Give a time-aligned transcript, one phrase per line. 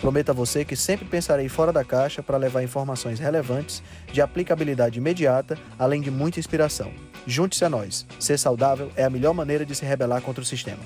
[0.00, 3.82] Prometo a você que sempre pensarei fora da caixa para levar informações relevantes,
[4.12, 6.92] de aplicabilidade imediata, além de muita inspiração.
[7.26, 8.06] Junte-se a nós.
[8.20, 10.82] Ser saudável é a melhor maneira de se rebelar contra o sistema.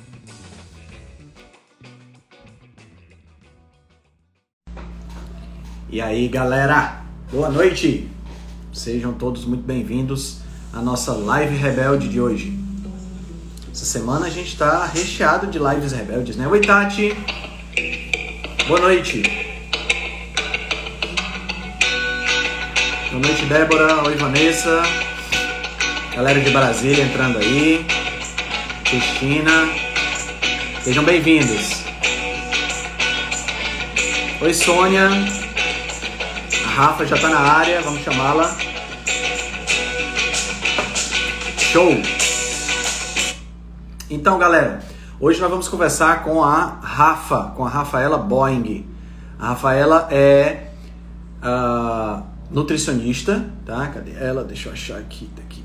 [5.88, 7.02] E aí, galera?
[7.32, 8.08] Boa noite!
[8.72, 10.38] Sejam todos muito bem-vindos
[10.72, 12.56] à nossa live rebelde de hoje.
[13.72, 16.46] Essa semana a gente está recheado de lives rebeldes, né?
[16.46, 17.12] Oi, Tati!
[18.70, 19.20] Boa noite!
[23.10, 24.00] Boa noite, Débora.
[24.04, 24.82] Oi, Vanessa.
[26.14, 27.84] Galera de Brasília entrando aí.
[28.84, 29.68] Cristina.
[30.84, 31.82] Sejam bem-vindos.
[34.40, 35.08] Oi, Sônia.
[36.64, 38.56] A Rafa já está na área, vamos chamá-la.
[41.58, 42.00] Show!
[44.08, 44.80] Então, galera,
[45.20, 48.88] hoje nós vamos conversar com a Rafa, com a Rafaela Boeing.
[49.38, 50.72] A Rafaela é
[51.38, 53.92] uh, nutricionista, tá?
[53.92, 54.42] Cadê ela?
[54.42, 55.62] Deixa eu achar aqui, tá aqui.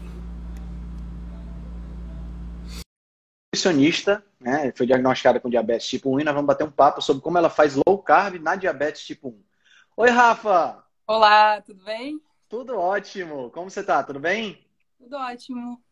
[3.54, 4.74] Nutricionista, né?
[4.76, 7.50] Foi diagnosticada com diabetes tipo 1 e nós vamos bater um papo sobre como ela
[7.50, 9.44] faz low carb na diabetes tipo 1.
[9.98, 10.84] Oi, Rafa!
[11.08, 12.20] Olá, tudo bem?
[12.50, 13.50] Tudo ótimo.
[13.52, 14.04] Como você tá?
[14.04, 14.60] Tudo bem?
[14.98, 15.85] Tudo ótimo.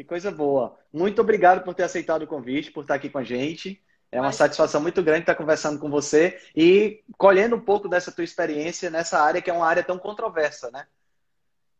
[0.00, 0.78] Que coisa boa.
[0.90, 3.84] Muito obrigado por ter aceitado o convite, por estar aqui com a gente.
[4.10, 4.36] É uma Mas...
[4.36, 9.20] satisfação muito grande estar conversando com você e colhendo um pouco dessa tua experiência nessa
[9.20, 10.86] área que é uma área tão controversa, né?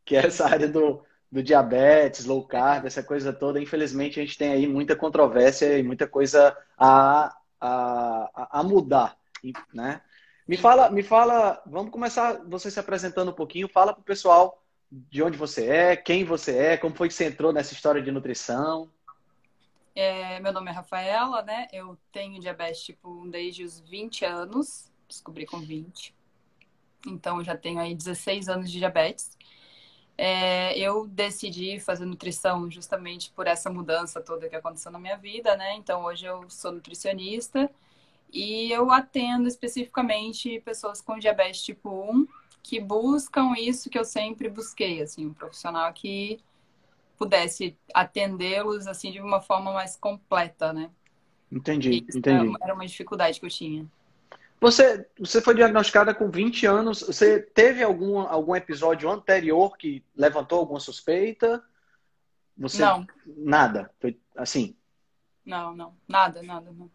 [0.05, 3.59] Que é essa área do, do diabetes, low carb, essa coisa toda.
[3.59, 9.17] Infelizmente, a gente tem aí muita controvérsia e muita coisa a, a, a mudar,
[9.73, 10.03] né?
[10.47, 14.63] Me fala, me fala, vamos começar você se apresentando um pouquinho, fala para o pessoal
[14.91, 18.11] de onde você é, quem você é, como foi que você entrou nessa história de
[18.11, 18.91] nutrição.
[19.95, 21.69] É, meu nome é Rafaela, né?
[21.73, 26.15] Eu tenho diabetes tipo 1 desde os 20 anos, descobri com 20.
[27.07, 29.37] Então, eu já tenho aí 16 anos de diabetes.
[30.17, 35.57] É, eu decidi fazer nutrição justamente por essa mudança toda que aconteceu na minha vida,
[35.57, 35.75] né?
[35.77, 37.71] Então, hoje eu sou nutricionista
[38.33, 42.29] e eu atendo especificamente pessoas com diabetes tipo 1
[42.63, 46.41] que buscam isso que eu sempre busquei, assim, um profissional que
[47.19, 50.91] pudesse atendê-los assim de uma forma mais completa, né?
[51.53, 52.55] Entendi, entendi.
[52.63, 53.87] Era uma dificuldade que eu tinha.
[54.61, 57.01] Você, você foi diagnosticada com 20 anos.
[57.01, 61.63] Você teve algum, algum episódio anterior que levantou alguma suspeita?
[62.57, 63.07] Você, não.
[63.27, 63.91] Nada.
[63.99, 64.77] Foi assim?
[65.45, 65.95] Não, não.
[66.07, 66.71] Nada, nada.
[66.71, 66.91] Não.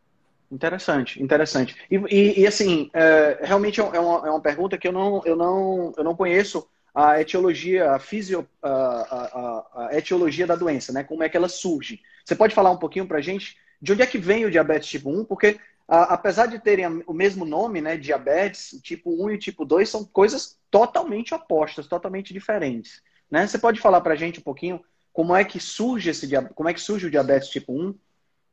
[0.56, 1.76] Interessante, interessante.
[1.92, 5.36] E, e, e assim, é, realmente é uma, é uma pergunta que eu não, eu,
[5.36, 11.04] não, eu não conheço a etiologia, a, fisio, a, a, a, etiologia da doença, né?
[11.04, 12.00] Como é que ela surge.
[12.24, 15.10] Você pode falar um pouquinho pra gente de onde é que vem o diabetes tipo
[15.10, 15.26] 1?
[15.26, 17.98] Porque apesar de terem o mesmo nome, né?
[17.98, 23.02] Diabetes, tipo 1 e tipo 2 são coisas totalmente opostas, totalmente diferentes.
[23.30, 23.46] Né?
[23.46, 26.80] Você pode falar pra gente um pouquinho como é que surge esse como é que
[26.80, 27.94] surge o diabetes tipo 1?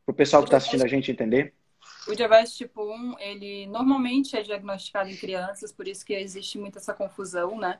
[0.04, 1.54] Para o pessoal que está assistindo a gente entender.
[2.06, 6.78] O diabetes tipo 1, ele normalmente é diagnosticado em crianças, por isso que existe muita
[6.78, 7.78] essa confusão, né?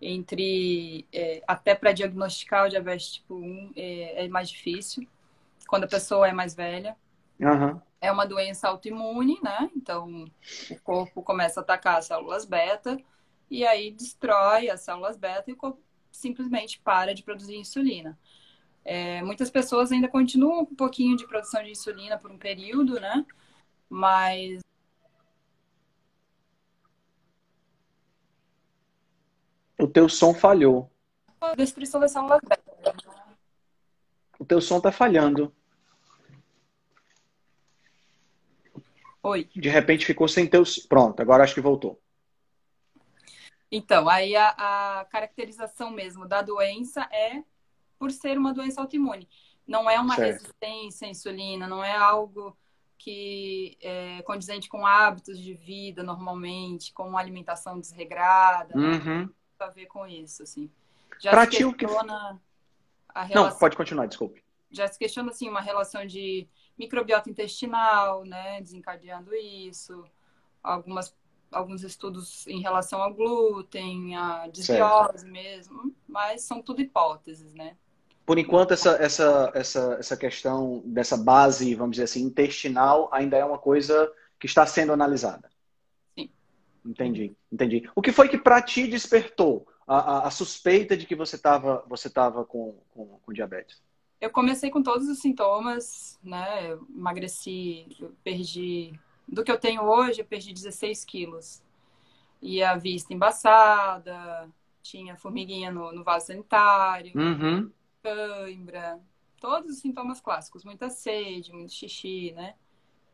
[0.00, 5.08] Entre, é, até para diagnosticar o diabetes tipo 1 é, é, mais difícil,
[5.66, 6.94] quando a pessoa é mais velha.
[7.40, 7.80] Uhum.
[8.00, 9.70] É uma doença autoimune, né?
[9.74, 10.30] Então,
[10.70, 12.98] o corpo começa a atacar as células beta,
[13.50, 15.80] e aí destrói as células beta e o corpo
[16.12, 18.18] simplesmente para de produzir insulina.
[18.84, 23.00] É, muitas pessoas ainda continuam com um pouquinho de produção de insulina por um período,
[23.00, 23.24] né?
[23.88, 24.60] Mas
[29.78, 30.90] o teu som falhou.
[34.38, 35.54] O teu som tá falhando.
[39.22, 39.48] Oi.
[39.54, 40.62] De repente ficou sem teu.
[40.88, 42.00] Pronto, agora acho que voltou.
[43.70, 44.50] Então, aí a,
[45.00, 47.42] a caracterização mesmo da doença é
[47.98, 49.28] por ser uma doença autoimune.
[49.66, 50.42] Não é uma certo.
[50.42, 52.56] resistência à insulina, não é algo
[53.04, 58.96] que é condizente com hábitos de vida normalmente, com uma alimentação desregrada, né?
[58.96, 59.18] uhum.
[59.24, 59.30] né?
[59.58, 60.70] a ver com isso, assim.
[61.20, 63.14] Já pra se questiona que...
[63.14, 63.50] a relação...
[63.50, 64.42] Não, pode continuar, desculpe.
[64.70, 66.48] Já se questiona, assim, uma relação de
[66.78, 70.04] microbiota intestinal, né, desencadeando isso,
[70.62, 71.14] algumas
[71.52, 77.76] alguns estudos em relação ao glúten, a desbiose mesmo, mas são tudo hipóteses, né?
[78.26, 83.44] Por enquanto, essa, essa, essa, essa questão dessa base, vamos dizer assim, intestinal ainda é
[83.44, 84.10] uma coisa
[84.40, 85.50] que está sendo analisada.
[86.18, 86.30] Sim.
[86.84, 87.88] Entendi, entendi.
[87.94, 91.84] O que foi que para ti despertou a, a, a, suspeita de que você estava
[91.86, 93.82] você tava com, com, com diabetes?
[94.18, 96.72] Eu comecei com todos os sintomas, né?
[96.72, 98.98] Eu emagreci, eu perdi.
[99.28, 101.62] Do que eu tenho hoje, eu perdi 16 quilos.
[102.40, 104.48] E a vista embaçada,
[104.82, 107.70] tinha formiguinha no, no vaso sanitário, uhum.
[108.04, 109.00] Cãibra,
[109.40, 112.54] todos os sintomas clássicos, muita sede, muito xixi, né?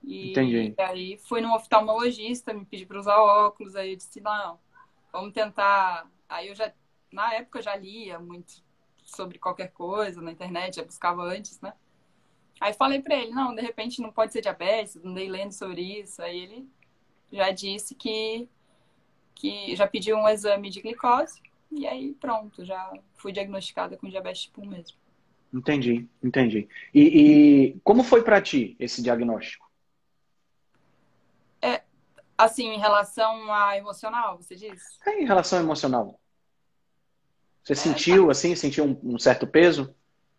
[0.02, 0.74] E, Entendi.
[0.78, 4.58] aí fui no oftalmologista, me pedi para usar óculos, aí eu disse, não,
[5.12, 6.10] vamos tentar.
[6.28, 6.72] Aí eu já,
[7.12, 8.64] na época, eu já lia muito
[9.04, 11.72] sobre qualquer coisa na internet, já buscava antes, né?
[12.60, 16.00] Aí falei para ele, não, de repente não pode ser diabetes, não dei lendo sobre
[16.00, 16.20] isso.
[16.20, 16.68] Aí ele
[17.30, 18.48] já disse que,
[19.34, 21.40] que já pediu um exame de glicose
[21.70, 24.98] e aí pronto, já fui diagnosticada com diabetes tipo 1 mesmo.
[25.52, 26.68] Entendi, entendi.
[26.94, 29.68] E, e como foi para ti esse diagnóstico?
[31.60, 31.82] É,
[32.38, 34.98] assim, em relação a emocional, você diz?
[35.06, 36.20] É, em relação ao emocional.
[37.62, 38.32] Você é, sentiu, tá.
[38.32, 39.94] assim, sentiu um, um, certo peso?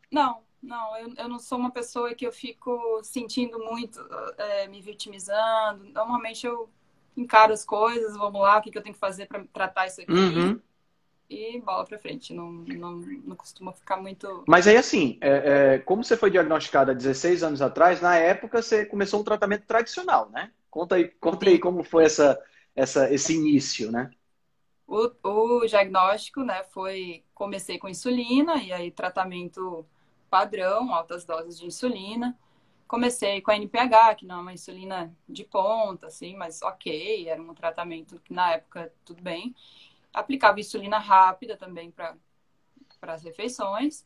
[0.10, 0.98] Não, não.
[0.98, 4.00] Eu, eu não sou uma pessoa que eu fico sentindo muito,
[4.38, 5.84] é, me vitimizando.
[5.92, 6.70] Normalmente eu
[7.16, 10.02] encaro as coisas, vamos lá, o que, que eu tenho que fazer para tratar isso
[10.02, 10.12] aqui.
[10.12, 10.60] Uhum.
[11.32, 12.34] E bola para frente.
[12.34, 14.44] Não, não, não costuma ficar muito.
[14.46, 18.62] Mas aí, assim, é, é, como você foi diagnosticada há 16 anos atrás, na época
[18.62, 20.52] você começou um tratamento tradicional, né?
[20.70, 22.38] Conta aí, conta aí como foi essa,
[22.76, 24.12] essa, esse início, né?
[24.86, 29.86] O, o diagnóstico, né, foi comecei com insulina e aí tratamento
[30.30, 32.38] padrão, altas doses de insulina.
[32.90, 37.42] Comecei com a NPH, que não é uma insulina de ponta, assim, mas ok, era
[37.42, 39.56] um tratamento que na época tudo bem.
[40.14, 42.16] Aplicava insulina rápida também para
[43.02, 44.04] as refeições.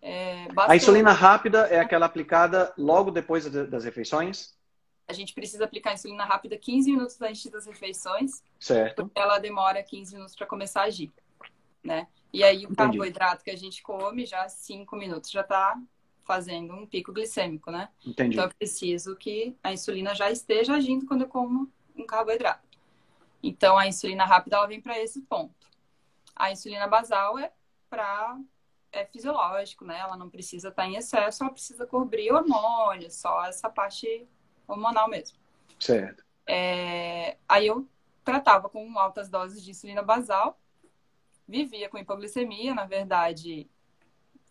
[0.00, 4.56] É, a insulina rápida é aquela aplicada logo depois das refeições?
[5.06, 8.42] a gente precisa aplicar insulina rápida 15 minutos antes das refeições.
[8.58, 9.04] Certo.
[9.04, 11.12] Porque ela demora 15 minutos para começar a agir,
[11.82, 12.08] né?
[12.32, 12.76] E aí o Entendi.
[12.76, 15.78] carboidrato que a gente come já 5 minutos já está
[16.24, 17.88] fazendo um pico glicêmico, né?
[18.04, 18.34] Entendi.
[18.34, 22.71] Então eu preciso que a insulina já esteja agindo quando eu como um carboidrato.
[23.42, 25.66] Então a insulina rápida ela vem para esse ponto.
[26.34, 27.52] A insulina basal é
[27.90, 28.38] para
[28.92, 29.98] é fisiológico, né?
[29.98, 34.28] Ela não precisa estar tá em excesso, ela precisa cobrir hormônios, só essa parte
[34.68, 35.38] hormonal mesmo.
[35.80, 36.22] Certo.
[36.46, 37.88] É, aí eu
[38.22, 40.60] tratava com altas doses de insulina basal,
[41.48, 43.68] vivia com hipoglicemia, na verdade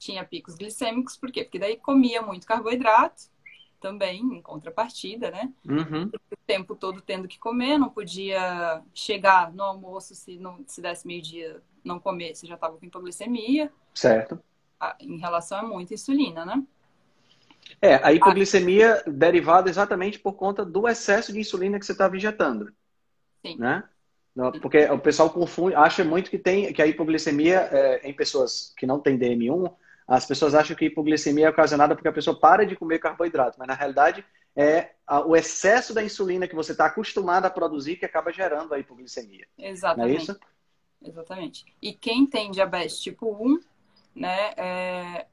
[0.02, 1.44] tinha picos glicêmicos, por quê?
[1.44, 3.30] Porque daí comia muito carboidrato,
[3.82, 5.52] também em contrapartida, né?
[5.68, 6.10] Uhum.
[6.32, 11.06] O tempo todo tendo que comer, não podia chegar no almoço se não se desse
[11.06, 13.72] meio-dia não comer, você já estava com hipoglicemia.
[13.94, 14.40] Certo.
[15.00, 16.64] Em relação a muita insulina, né?
[17.82, 22.72] É, a hipoglicemia derivada exatamente por conta do excesso de insulina que você estava injetando.
[23.46, 23.58] Sim.
[23.58, 23.84] Né?
[24.62, 28.86] Porque o pessoal confunde, acha muito que tem que a hipoglicemia é, em pessoas que
[28.86, 29.74] não têm DM1,
[30.08, 33.68] as pessoas acham que hipoglicemia é ocasionada porque a pessoa para de comer carboidrato, mas
[33.68, 34.26] na realidade
[34.56, 34.92] é
[35.26, 39.48] o excesso da insulina que você está acostumado a produzir que acaba gerando a hipoglicemia.
[39.58, 40.08] Exatamente.
[40.08, 40.40] Não é isso?
[41.04, 41.66] Exatamente.
[41.82, 43.60] E quem tem diabetes tipo 1,
[44.16, 45.28] né, é,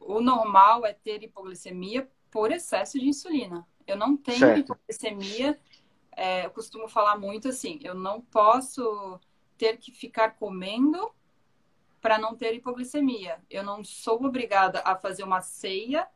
[0.00, 3.66] o normal é ter hipoglicemia por excesso de insulina.
[3.86, 4.72] Eu não tenho certo.
[4.72, 5.58] hipoglicemia,
[6.16, 9.20] é, eu costumo falar muito assim, eu não posso
[9.56, 11.10] ter que ficar comendo
[12.06, 13.38] para não ter hipoglicemia.
[13.50, 16.06] Eu não sou obrigada a fazer uma ceia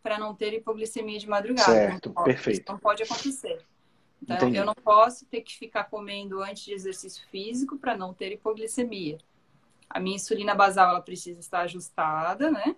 [0.00, 1.72] para não ter hipoglicemia de madrugada.
[1.72, 2.60] Certo, perfeito.
[2.60, 3.60] Isso não pode acontecer.
[4.22, 4.58] Então, Entendi.
[4.58, 9.18] eu não posso ter que ficar comendo antes de exercício físico para não ter hipoglicemia.
[9.88, 12.76] A minha insulina basal ela precisa estar ajustada, né?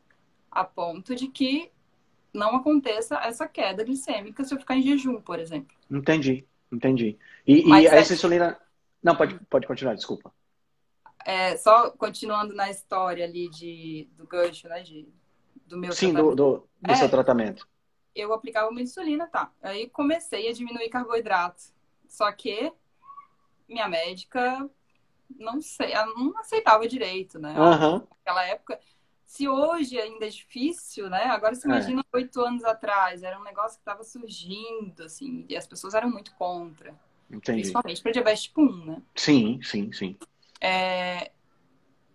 [0.51, 1.71] a ponto de que
[2.33, 5.77] não aconteça essa queda glicêmica se eu ficar em jejum, por exemplo.
[5.91, 7.19] Entendi, entendi.
[7.47, 8.59] E, e é essa insulina.
[9.03, 10.33] Não, pode, pode continuar, desculpa.
[11.25, 14.83] É, só continuando na história ali de, do gancho, né?
[14.83, 15.09] De,
[15.67, 17.67] do meu Sim, do, do, do é, seu tratamento.
[18.15, 19.51] Eu aplicava uma insulina, tá.
[19.63, 21.63] Aí comecei a diminuir carboidrato.
[22.09, 22.73] Só que
[23.69, 24.69] minha médica
[25.39, 27.55] não sei, ela não aceitava direito, né?
[27.59, 28.07] Uhum.
[28.19, 28.79] Naquela época,
[29.25, 31.25] se hoje ainda é difícil, né?
[31.25, 31.71] Agora você é.
[31.71, 32.49] imagina oito é.
[32.49, 36.95] anos atrás, era um negócio que estava surgindo, assim, e as pessoas eram muito contra.
[37.31, 37.61] Entendi.
[37.61, 39.03] Principalmente para diabetes tipo 1, né?
[39.15, 40.17] Sim, sim, sim.
[40.63, 41.33] É...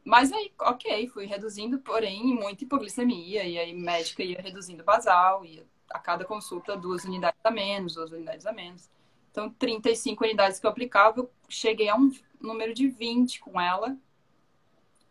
[0.05, 5.65] Mas aí, ok, fui reduzindo, porém, muita hipoglicemia, e aí médica ia reduzindo basal, e
[5.89, 8.89] a cada consulta duas unidades a menos, duas unidades a menos.
[9.31, 12.11] Então, 35 unidades que eu aplicava, eu cheguei a um
[12.41, 13.97] número de 20 com ela,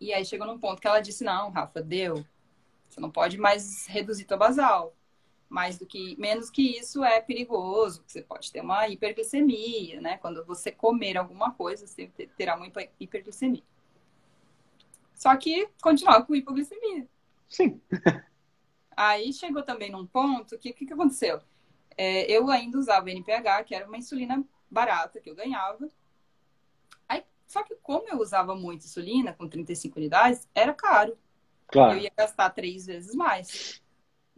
[0.01, 2.25] E aí chegou num ponto que ela disse: Não, Rafa, deu.
[2.89, 4.95] Você não pode mais reduzir tua basal.
[5.49, 8.03] Mais do que, menos que isso é perigoso.
[8.07, 10.17] Você pode ter uma hiperglicemia, né?
[10.19, 12.67] Quando você comer alguma coisa, você terá uma
[12.99, 13.63] hiperglicemia.
[15.15, 17.09] Só que continuava com hipoglicemia.
[17.49, 17.81] Sim.
[18.97, 21.41] Aí chegou também num ponto que o que, que aconteceu?
[21.97, 25.91] É, eu ainda usava NPH, que era uma insulina barata que eu ganhava.
[27.09, 31.17] Aí, só que como eu usava muito insulina, com 35 unidades, era caro.
[31.69, 31.95] Claro.
[31.95, 33.83] Eu ia gastar três vezes mais.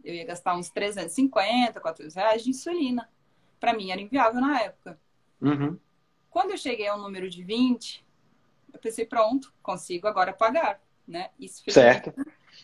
[0.03, 3.09] Eu ia gastar uns 350, 400 reais de insulina.
[3.59, 4.99] Para mim era inviável na época.
[5.41, 5.77] Uhum.
[6.29, 8.05] Quando eu cheguei ao número de 20,
[8.73, 10.81] eu pensei, pronto, consigo agora pagar.
[11.07, 11.29] Né?
[11.39, 12.13] Isso fez certo.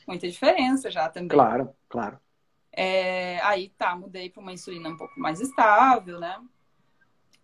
[0.08, 1.30] Muita, diferença já também.
[1.30, 2.20] Claro, claro.
[2.72, 6.40] É, aí tá, mudei para uma insulina um pouco mais estável, né?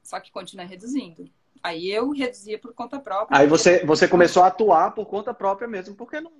[0.03, 1.29] Só que continua reduzindo.
[1.63, 3.37] Aí eu reduzia por conta própria.
[3.37, 6.33] Aí você, você começou a atuar por conta própria mesmo, porque não.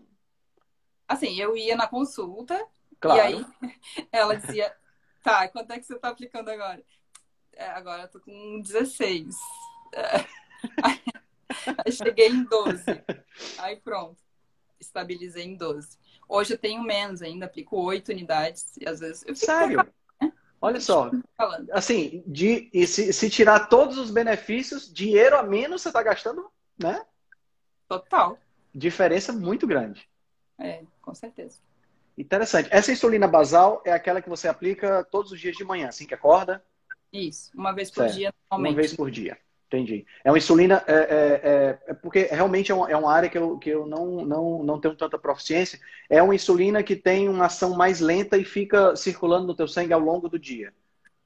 [1.08, 2.66] Assim, eu ia na consulta,
[3.02, 3.20] claro.
[3.20, 3.46] e aí
[4.12, 4.74] ela dizia:
[5.22, 6.82] tá, quanto é que você tá aplicando agora?
[7.54, 9.36] É, agora eu tô com 16.
[9.94, 10.26] É.
[11.86, 12.84] Aí cheguei em 12.
[13.60, 14.18] Aí pronto,
[14.80, 15.98] estabilizei em 12.
[16.30, 19.86] Hoje eu tenho menos ainda, aplico 8 unidades e às vezes eu Sério?
[20.62, 21.10] Olha só,
[21.72, 26.52] assim, de, e se, se tirar todos os benefícios, dinheiro a menos você está gastando,
[26.78, 27.04] né?
[27.88, 28.38] Total.
[28.74, 30.08] Diferença muito grande.
[30.60, 31.58] É, com certeza.
[32.18, 32.70] Interessante.
[32.72, 36.14] Essa insulina basal é aquela que você aplica todos os dias de manhã, assim que
[36.14, 36.64] acorda?
[37.12, 38.14] Isso, uma vez por certo.
[38.14, 38.74] dia, normalmente.
[38.74, 39.38] Uma vez por dia.
[39.68, 40.06] Entendi.
[40.22, 43.38] É uma insulina, é, é, é, é porque realmente é, um, é uma área que
[43.38, 45.80] eu, que eu não, não, não tenho tanta proficiência.
[46.10, 49.94] É uma insulina que tem uma ação mais lenta e fica circulando no teu sangue
[49.94, 50.74] ao longo do dia.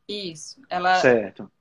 [0.07, 0.61] Isso.
[0.69, 1.51] Ela, certo.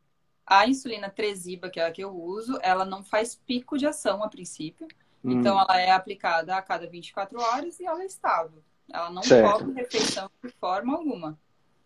[0.47, 4.23] A insulina Tresiba, que é a que eu uso, ela não faz pico de ação
[4.23, 4.87] a princípio.
[5.25, 5.33] Hum.
[5.33, 8.63] Então, ela é aplicada a cada 24 horas e ela é estável.
[8.93, 9.59] Ela não certo.
[9.59, 11.39] cobre refeição de forma alguma.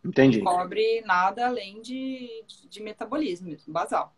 [0.04, 0.38] Entendi.
[0.38, 4.14] Não cobre nada além de, de metabolismo basal.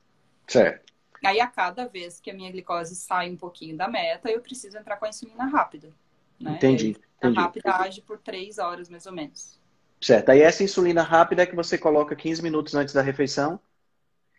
[0.47, 0.91] Certo.
[1.25, 4.79] Aí, a cada vez que a minha glicose sai um pouquinho da meta, eu preciso
[4.79, 5.93] entrar com a insulina rápida.
[6.41, 6.53] Né?
[6.53, 6.97] Entendi.
[7.21, 9.61] A rápida age por três horas, mais ou menos.
[10.01, 10.31] Certo.
[10.31, 13.61] Aí, essa insulina rápida é que você coloca 15 minutos antes da refeição.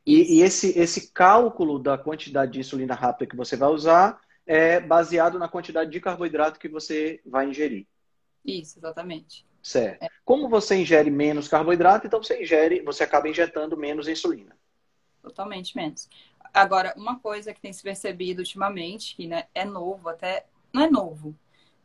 [0.03, 4.79] E, e, esse, esse cálculo da quantidade de insulina rápida que você vai usar é
[4.79, 7.86] baseado na quantidade de carboidrato que você vai ingerir.
[8.45, 9.45] Isso, exatamente.
[9.62, 10.03] Certo.
[10.03, 10.10] É.
[10.25, 14.55] Como você ingere menos carboidrato, então você ingere, você acaba injetando menos insulina
[15.21, 16.10] totalmente menos.
[16.53, 20.89] Agora, uma coisa que tem se percebido ultimamente, que né, é novo, até não é
[20.89, 21.36] novo,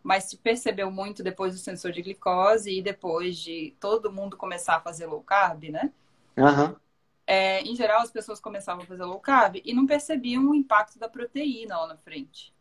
[0.02, 4.76] mas se percebeu muito depois do sensor de glicose e depois de todo mundo começar
[4.76, 5.92] a fazer low carb, né?
[6.36, 6.74] Uhum.
[7.26, 10.98] É, em geral, as pessoas começavam a fazer low carb e não percebiam o impacto
[10.98, 12.52] da proteína lá na frente.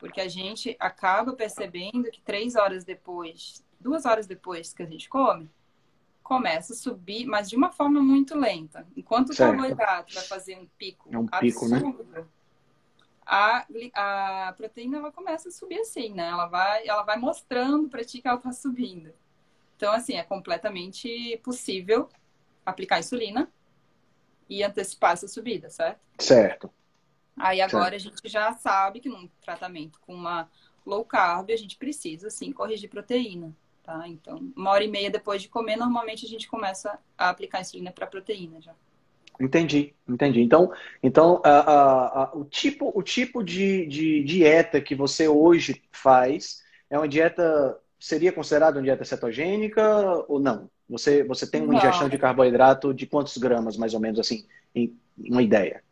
[0.00, 5.08] Porque a gente acaba percebendo que três horas depois, duas horas depois que a gente
[5.08, 5.48] come,
[6.22, 8.86] começa a subir, mas de uma forma muito lenta.
[8.96, 9.50] Enquanto certo.
[9.50, 12.24] o carboidrato vai fazer um pico, é um pico absurdo, né?
[13.30, 13.64] a,
[13.94, 16.28] a proteína ela começa a subir assim, né?
[16.28, 19.12] Ela vai, ela vai mostrando para ti que ela está subindo.
[19.76, 22.08] Então, assim, é completamente possível
[22.66, 23.48] aplicar insulina
[24.48, 26.00] e antecipar essa subida, certo?
[26.18, 26.70] Certo.
[27.40, 27.94] Aí agora certo.
[27.94, 30.48] a gente já sabe que num tratamento com uma
[30.84, 33.54] low carb a gente precisa, sim, corrigir proteína
[33.90, 34.06] tá?
[34.06, 37.90] Então, uma hora e meia depois de comer, normalmente a gente começa a aplicar insulina
[37.90, 38.72] para proteína já.
[39.40, 40.40] Entendi, entendi.
[40.40, 40.70] Então,
[41.02, 46.62] então a, a, a, o tipo, o tipo de, de dieta que você hoje faz
[46.90, 49.82] é uma dieta, seria considerada uma dieta cetogênica
[50.28, 50.68] ou não?
[50.88, 51.78] Você, você tem uma não.
[51.78, 55.82] ingestão de carboidrato de quantos gramas, mais ou menos assim, em uma ideia?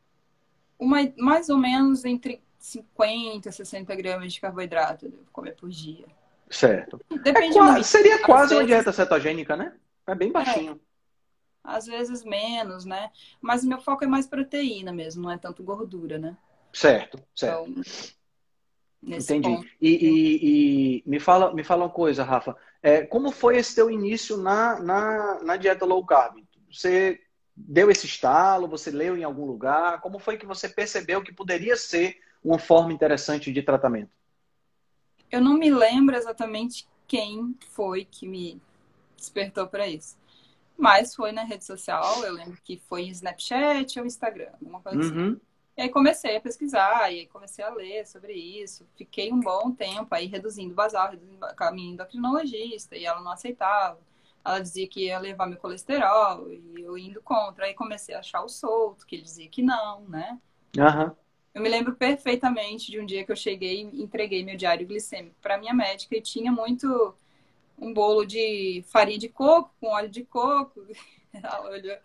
[0.79, 5.69] Uma, mais ou menos entre 50 e 60 gramas de carboidrato eu devo comer por
[5.69, 6.07] dia.
[6.51, 7.01] Certo.
[7.23, 8.59] Depende é quase, seria quase vezes...
[8.59, 9.75] uma dieta cetogênica, né?
[10.07, 10.73] É bem baixinho.
[10.73, 10.89] É.
[11.65, 13.11] Às vezes menos, né?
[13.41, 16.37] Mas o meu foco é mais proteína mesmo, não é tanto gordura, né?
[16.73, 17.69] Certo, certo.
[19.03, 19.71] Então, Entendi.
[19.81, 22.57] E, e, e, me, fala, me fala uma coisa, Rafa.
[22.83, 26.39] É, como foi esse teu início na, na, na dieta low carb?
[26.71, 27.21] Você
[27.67, 28.69] deu esse estalo?
[28.69, 30.01] Você leu em algum lugar?
[30.01, 34.11] Como foi que você percebeu que poderia ser uma forma interessante de tratamento?
[35.31, 38.61] Eu não me lembro exatamente quem foi que me
[39.17, 40.17] despertou para isso.
[40.77, 45.19] Mas foi na rede social, eu lembro que foi Snapchat ou Instagram, alguma coisa assim.
[45.19, 45.29] uhum.
[45.33, 45.41] assim.
[45.77, 48.85] E aí comecei a pesquisar, e aí comecei a ler sobre isso.
[48.97, 54.01] Fiquei um bom tempo aí reduzindo basal, reduzindo minha endocrinologista, e ela não aceitava.
[54.45, 57.67] Ela dizia que ia levar meu colesterol, e eu indo contra.
[57.67, 60.39] Aí comecei a achar o solto, que ele dizia que não, né?
[60.77, 61.15] Uhum.
[61.55, 65.35] Eu me lembro perfeitamente de um dia que eu cheguei e entreguei meu diário glicêmico
[65.41, 67.15] para minha médica e tinha muito
[67.77, 70.87] um bolo de farinha de coco com óleo de coco.
[71.33, 71.97] Ela olhou,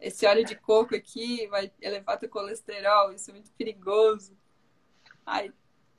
[0.00, 4.36] esse óleo de coco aqui vai elevar teu colesterol, isso é muito perigoso.
[5.24, 5.52] Aí,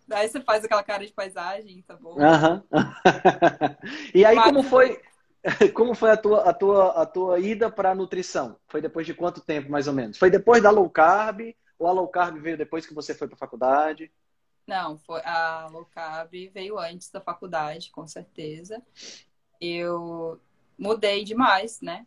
[0.07, 2.15] daí você faz aquela cara de paisagem, tá bom?
[2.15, 2.63] Uhum.
[4.13, 4.45] e aí, Mas...
[4.45, 5.01] como foi,
[5.73, 8.57] como foi a tua, a tua, a tua ida para a nutrição?
[8.67, 10.17] Foi depois de quanto tempo, mais ou menos?
[10.17, 13.35] Foi depois da low carb ou a low carb veio depois que você foi para
[13.35, 14.11] a faculdade?
[14.65, 18.81] Não, foi a low carb veio antes da faculdade, com certeza.
[19.61, 20.39] Eu
[20.77, 22.05] mudei demais, né?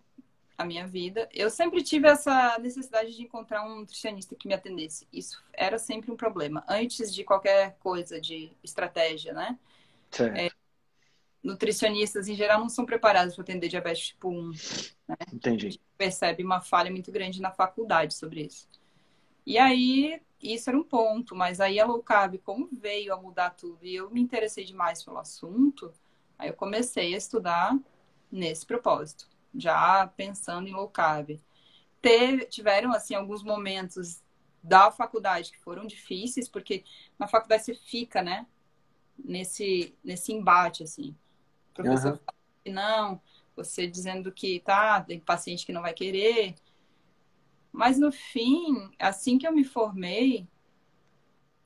[0.59, 1.27] A minha vida.
[1.33, 5.09] Eu sempre tive essa necessidade de encontrar um nutricionista que me atendesse.
[5.11, 6.63] Isso era sempre um problema.
[6.69, 9.59] Antes de qualquer coisa de estratégia, né?
[10.11, 10.37] Certo.
[10.37, 10.51] É,
[11.43, 14.51] nutricionistas em geral não são preparados para atender diabetes tipo 1.
[15.09, 15.17] Né?
[15.33, 15.67] Entendi.
[15.67, 18.69] A gente percebe uma falha muito grande na faculdade sobre isso.
[19.47, 23.51] E aí, isso era um ponto, mas aí a low carb, como veio a mudar
[23.51, 25.93] tudo e eu me interessei demais pelo assunto,
[26.39, 27.77] aí eu comecei a estudar
[28.31, 31.41] nesse propósito, já pensando em low carb.
[32.03, 34.23] Teve, tiveram, assim, alguns momentos
[34.63, 36.85] da faculdade que foram difíceis, porque
[37.19, 38.47] na faculdade você fica, né,
[39.19, 41.15] nesse, nesse embate, assim
[41.75, 42.19] professor uhum.
[42.19, 43.21] fala que não,
[43.57, 46.55] você dizendo que tá, tem paciente que não vai querer.
[47.73, 50.47] Mas no fim, assim que eu me formei,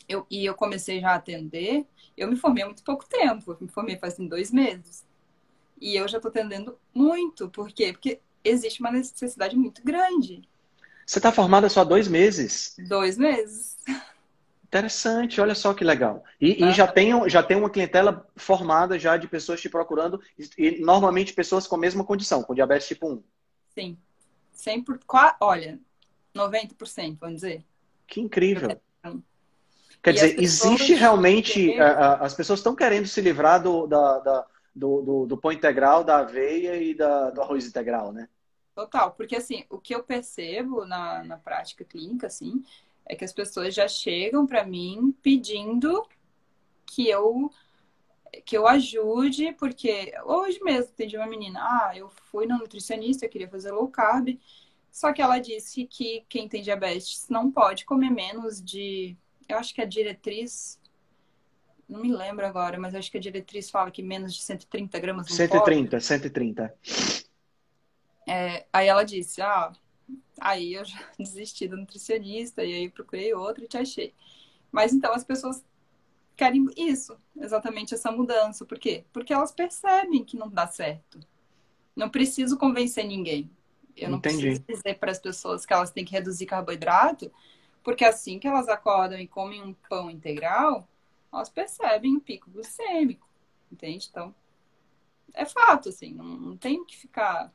[0.08, 3.58] eu, e eu comecei já a atender, eu me formei há muito pouco tempo, eu
[3.60, 5.04] me formei faz dois meses.
[5.80, 7.48] E eu já estou atendendo muito.
[7.48, 7.92] Por quê?
[7.92, 10.48] Porque existe uma necessidade muito grande.
[11.06, 12.76] Você está formada só há dois meses?
[12.88, 13.76] Dois meses.
[14.74, 16.24] Interessante, olha só que legal.
[16.40, 16.68] E, ah.
[16.68, 20.20] e, já, tem, já tem uma clientela formada já de pessoas te procurando,
[20.58, 23.22] e normalmente pessoas com a mesma condição, com diabetes tipo 1.
[23.72, 23.98] Sim.
[24.56, 25.78] 100%, olha,
[26.34, 27.64] 90%, vamos dizer.
[28.04, 28.80] Que incrível.
[30.02, 31.78] Quer e dizer, existe realmente.
[31.80, 36.18] as pessoas estão querendo se livrar do, da, da, do, do, do pão integral, da
[36.18, 38.28] aveia e da, do arroz integral, né?
[38.74, 42.64] Total, porque assim, o que eu percebo na, na prática clínica, assim,
[43.06, 46.06] é que as pessoas já chegam para mim pedindo
[46.86, 47.50] que eu
[48.44, 53.30] que eu ajude, porque hoje mesmo tem uma menina, ah, eu fui na nutricionista, eu
[53.30, 54.40] queria fazer low carb,
[54.90, 59.16] só que ela disse que quem tem diabetes não pode comer menos de,
[59.48, 60.80] eu acho que a diretriz,
[61.88, 65.28] não me lembro agora, mas acho que a diretriz fala que menos de 130 gramas
[65.28, 66.04] não 130, pode.
[66.04, 66.74] 130.
[68.26, 69.72] É, aí ela disse, ah,
[70.40, 74.12] Aí eu já desisti do nutricionista e aí procurei outro e te achei.
[74.70, 75.64] Mas então as pessoas
[76.36, 78.64] querem isso, exatamente essa mudança.
[78.64, 79.04] Por quê?
[79.12, 81.20] Porque elas percebem que não dá certo.
[81.94, 83.50] Não preciso convencer ninguém.
[83.96, 84.42] Eu não Entendi.
[84.42, 87.30] preciso dizer para as pessoas que elas têm que reduzir carboidrato,
[87.82, 90.88] porque assim que elas acordam e comem um pão integral,
[91.32, 93.28] elas percebem o pico glicêmico.
[93.70, 94.08] Entende?
[94.10, 94.34] Então,
[95.32, 97.52] é fato, assim, não, não tem que ficar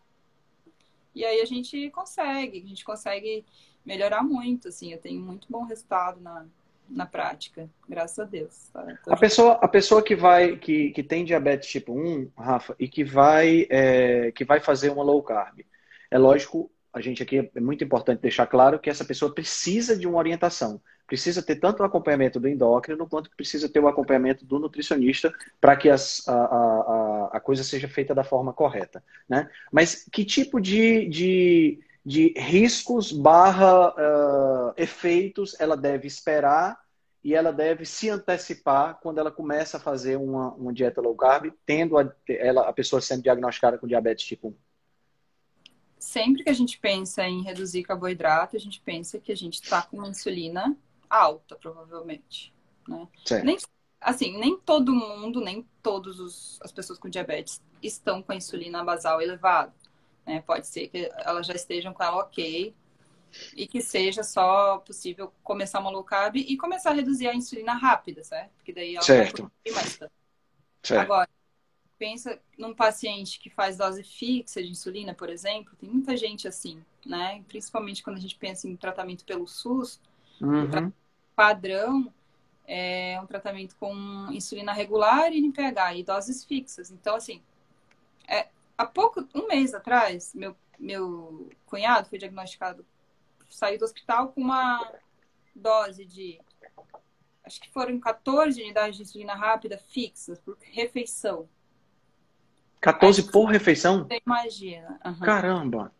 [1.20, 3.46] e aí a gente consegue, a gente consegue
[3.86, 4.94] melhorar muito, assim.
[4.94, 6.46] Eu tenho muito bom resultado na,
[6.90, 8.70] na prática, graças a Deus.
[8.72, 8.88] Tá?
[9.06, 13.04] A, pessoa, a pessoa que vai, que, que tem diabetes tipo 1, Rafa, e que
[13.04, 15.60] vai, é, que vai fazer uma low carb,
[16.10, 20.08] é lógico, a gente aqui é muito importante deixar claro que essa pessoa precisa de
[20.08, 24.60] uma orientação precisa ter tanto o acompanhamento do endócrino quanto precisa ter o acompanhamento do
[24.60, 29.04] nutricionista para que as, a, a, a, coisa seja feita da forma correta.
[29.28, 29.50] Né?
[29.72, 36.78] Mas que tipo de, de, de riscos barra uh, efeitos ela deve esperar
[37.24, 41.52] e ela deve se antecipar quando ela começa a fazer uma, uma dieta low carb,
[41.66, 44.69] tendo a, ela, a pessoa sendo diagnosticada com diabetes tipo 1?
[46.00, 49.82] Sempre que a gente pensa em reduzir carboidrato, a gente pensa que a gente está
[49.82, 50.76] com insulina
[51.10, 52.54] alta, provavelmente.
[52.88, 53.08] Né?
[53.44, 53.58] Nem,
[54.00, 59.22] assim, nem todo mundo, nem todas as pessoas com diabetes estão com a insulina basal
[59.22, 59.74] elevada.
[60.26, 60.42] Né?
[60.42, 62.74] Pode ser que elas já estejam com ela ok
[63.56, 67.74] e que seja só possível começar uma low carb e começar a reduzir a insulina
[67.74, 68.52] rápida, certo?
[68.56, 69.52] Porque daí ela certo.
[69.64, 70.12] vai mais certo.
[71.02, 71.30] Agora,
[72.00, 76.84] pensa num paciente que faz dose fixa de insulina, por exemplo, tem muita gente assim,
[77.06, 77.44] né?
[77.48, 80.02] Principalmente quando a gente pensa em tratamento pelo SUS,
[80.42, 80.94] Uhum.
[81.36, 82.14] padrão
[82.66, 83.94] é um tratamento com
[84.32, 86.92] insulina regular e NPH e doses fixas.
[86.92, 87.42] Então, assim,
[88.28, 92.86] é, há pouco, um mês atrás, meu, meu cunhado foi diagnosticado,
[93.50, 94.94] saiu do hospital com uma
[95.56, 96.40] dose de,
[97.44, 101.50] acho que foram 14 unidades de insulina rápida fixas por refeição.
[102.82, 104.08] 14 Aí, por refeição?
[104.08, 105.00] Você imagina.
[105.06, 105.20] Uhum.
[105.20, 105.94] Caramba!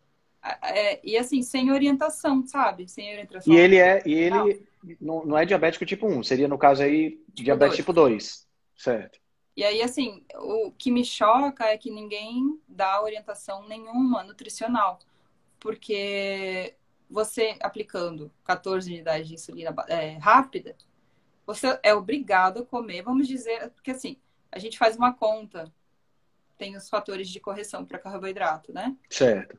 [0.62, 2.88] É, e assim, sem orientação, sabe?
[2.88, 3.52] Sem orientação.
[3.52, 4.66] E ele é, e ele,
[5.00, 7.76] não, não é diabético tipo 1, seria no caso aí tipo diabetes 2.
[7.76, 8.48] tipo 2.
[8.76, 9.20] Certo.
[9.54, 14.98] E aí, assim, o que me choca é que ninguém dá orientação nenhuma nutricional.
[15.58, 16.74] Porque
[17.10, 20.76] você aplicando 14 unidades de insulina é, rápida,
[21.44, 24.16] você é obrigado a comer, vamos dizer, porque assim,
[24.50, 25.70] a gente faz uma conta,
[26.60, 28.94] tem os fatores de correção para carboidrato, né?
[29.08, 29.58] Certo.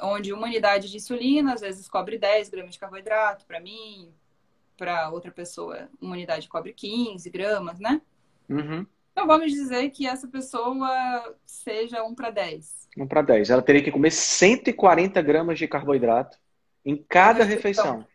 [0.00, 4.10] Onde uma unidade de insulina às vezes cobre 10 gramas de carboidrato, para mim,
[4.74, 8.00] para outra pessoa, uma unidade cobre 15 gramas, né?
[8.48, 8.86] Uhum.
[9.12, 12.88] Então vamos dizer que essa pessoa seja 1 para 10.
[12.96, 13.50] 1 para 10.
[13.50, 16.38] Ela teria que comer 140 gramas de carboidrato
[16.86, 18.06] em cada refeição.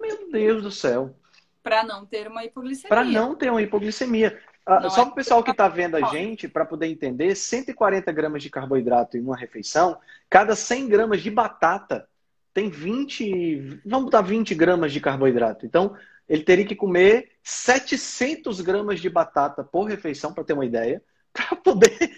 [0.00, 1.14] Meu Deus do céu.
[1.62, 2.88] Para não ter uma hipoglicemia.
[2.88, 4.40] Para não ter uma hipoglicemia.
[4.66, 8.10] Ah, só é para o pessoal que está vendo a gente, para poder entender, 140
[8.12, 9.98] gramas de carboidrato em uma refeição,
[10.30, 12.08] cada 100 gramas de batata
[12.54, 15.66] tem 20, vamos botar 20 gramas de carboidrato.
[15.66, 15.96] Então,
[16.28, 21.02] ele teria que comer 700 gramas de batata por refeição, para ter uma ideia,
[21.34, 22.16] para poder.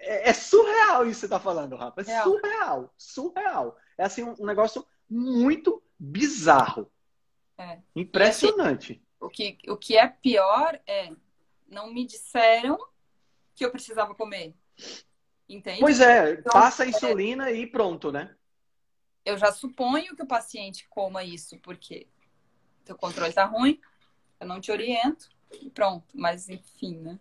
[0.00, 2.00] É, é, surreal isso que você está falando, Rafa.
[2.00, 2.24] É Real.
[2.24, 2.94] surreal.
[2.98, 3.76] Surreal.
[3.96, 6.90] É assim um, negócio muito bizarro.
[7.56, 7.78] É.
[7.94, 8.92] Impressionante.
[8.92, 11.10] Assim, o, que, o que é pior é
[11.68, 12.78] não me disseram
[13.54, 14.54] que eu precisava comer.
[15.48, 15.80] Entende?
[15.80, 18.34] Pois é, então, passa a é insulina e pronto, né?
[19.24, 22.06] Eu já suponho que o paciente coma isso, porque
[22.84, 23.80] teu controle tá ruim,
[24.40, 25.28] eu não te oriento
[25.60, 26.06] e pronto.
[26.14, 27.18] Mas enfim, né?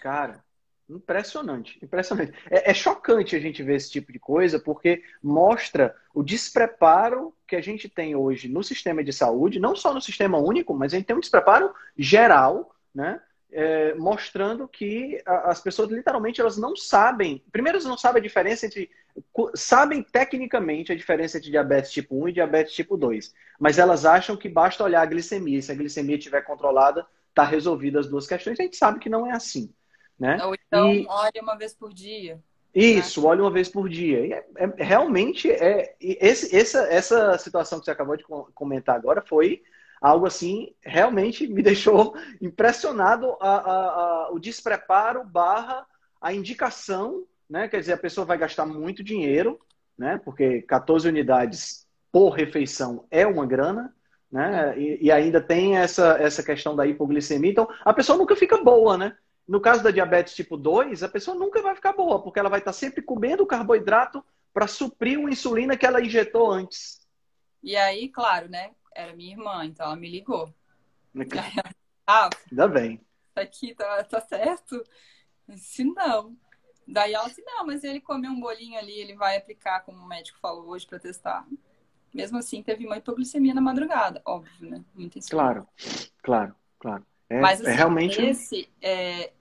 [0.00, 0.44] Cara,
[0.88, 2.32] impressionante, impressionante.
[2.50, 7.56] É, é, chocante a gente ver esse tipo de coisa, porque mostra o despreparo que
[7.56, 10.96] a gente tem hoje no sistema de saúde, não só no sistema único, mas a
[10.96, 13.20] gente tem um despreparo geral, né?
[13.54, 17.42] É, mostrando que as pessoas literalmente elas não sabem.
[17.52, 18.90] Primeiro, elas não sabem a diferença entre
[19.54, 24.36] sabem tecnicamente a diferença entre diabetes tipo 1 e diabetes tipo 2, mas elas acham
[24.36, 28.58] que basta olhar a glicemia, se a glicemia estiver controlada, está resolvida as duas questões.
[28.58, 29.72] A gente sabe que não é assim.
[30.18, 30.42] Né?
[30.44, 31.06] Ou então, e...
[31.08, 32.40] olhe uma vez por dia.
[32.74, 33.28] Isso, né?
[33.28, 34.26] olhe uma vez por dia.
[34.26, 39.22] E é, é, realmente, é, esse, essa, essa situação que você acabou de comentar agora
[39.26, 39.62] foi
[40.02, 43.72] algo assim, realmente me deixou impressionado a, a,
[44.26, 45.86] a, o despreparo barra
[46.20, 47.68] a indicação né?
[47.68, 49.60] Quer dizer, a pessoa vai gastar muito dinheiro,
[49.96, 50.18] né?
[50.24, 53.94] Porque 14 unidades por refeição é uma grana,
[54.30, 54.72] né?
[54.78, 57.50] E, e, ainda tem essa, essa questão da hipoglicemia.
[57.50, 59.14] Então, a pessoa nunca fica boa, né?
[59.46, 62.60] No caso da diabetes tipo 2, a pessoa nunca vai ficar boa, porque ela vai
[62.60, 67.06] estar sempre comendo carboidrato para suprir a insulina que ela injetou antes.
[67.62, 68.70] E aí, claro, né?
[68.94, 70.52] Era minha irmã, então ela me ligou.
[72.06, 73.00] ah, Ainda bem.
[73.34, 74.82] Aqui, tá, tá certo?
[75.56, 76.36] Se não.
[76.86, 80.08] Daí ela disse, não, mas ele comeu um bolinho ali, ele vai aplicar, como o
[80.08, 81.46] médico falou hoje, para testar.
[82.12, 84.84] Mesmo assim, teve uma hipoglicemia na madrugada, óbvio, né?
[84.94, 85.66] Muito Claro,
[86.22, 87.06] claro, claro.
[87.30, 88.22] É, mas é assim, é realmente...
[88.22, 89.32] esse, é,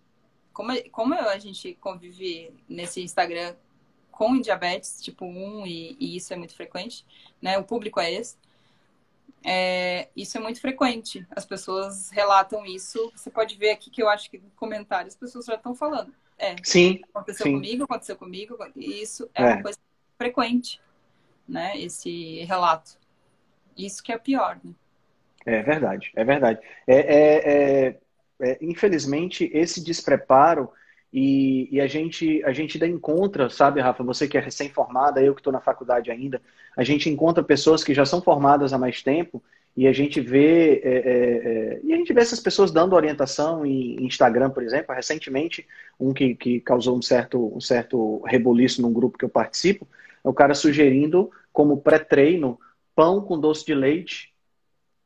[0.53, 3.55] como, como a gente convive nesse Instagram
[4.11, 7.05] com diabetes tipo 1, e, e isso é muito frequente,
[7.41, 7.57] né?
[7.57, 8.37] O público é esse.
[9.43, 11.25] É, isso é muito frequente.
[11.35, 13.11] As pessoas relatam isso.
[13.15, 16.13] Você pode ver aqui que eu acho que no comentário as pessoas já estão falando.
[16.37, 16.55] É.
[16.63, 17.01] Sim.
[17.13, 17.53] Aconteceu sim.
[17.53, 18.57] comigo, aconteceu comigo.
[18.75, 19.79] E isso é, é, uma coisa
[20.17, 20.79] frequente,
[21.47, 21.79] né?
[21.79, 22.97] Esse relato.
[23.77, 24.73] Isso que é pior, né?
[25.45, 26.59] É verdade, é verdade.
[26.85, 27.99] É, é, é,
[28.41, 30.71] é infelizmente, esse despreparo
[31.13, 35.33] e, e, a gente a gente ainda encontra, sabe, Rafa, você que é recém-formada, eu
[35.33, 36.41] que estou na faculdade ainda,
[36.75, 39.43] a gente encontra pessoas que já são formadas há mais tempo
[39.75, 41.11] e a gente vê é, é,
[41.73, 44.93] é, e a gente vê essas pessoas dando orientação em Instagram, por exemplo.
[44.93, 45.65] Recentemente,
[45.99, 49.87] um que, que causou um certo, um certo reboliço num grupo que eu participo,
[50.23, 52.59] é o cara sugerindo como pré-treino
[52.93, 54.33] pão com doce de leite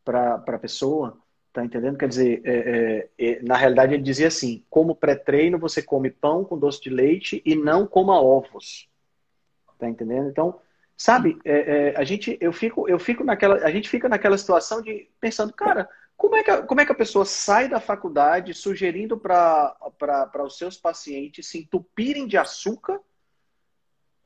[0.03, 1.17] para a pessoa.
[1.55, 1.97] Tá entendendo?
[1.97, 6.43] Quer dizer, é, é, é, na realidade ele dizia assim: como pré-treino você come pão
[6.43, 8.89] com doce de leite e não coma ovos.
[9.79, 10.29] Tá entendendo?
[10.29, 10.59] Então,
[10.97, 14.81] Sabe, é, é, a gente, eu fico, eu fico naquela, a gente fica naquela situação
[14.81, 18.53] de pensando, cara, como é que a, como é que a pessoa sai da faculdade
[18.53, 19.75] sugerindo para
[20.45, 23.01] os seus pacientes se entupirem de açúcar,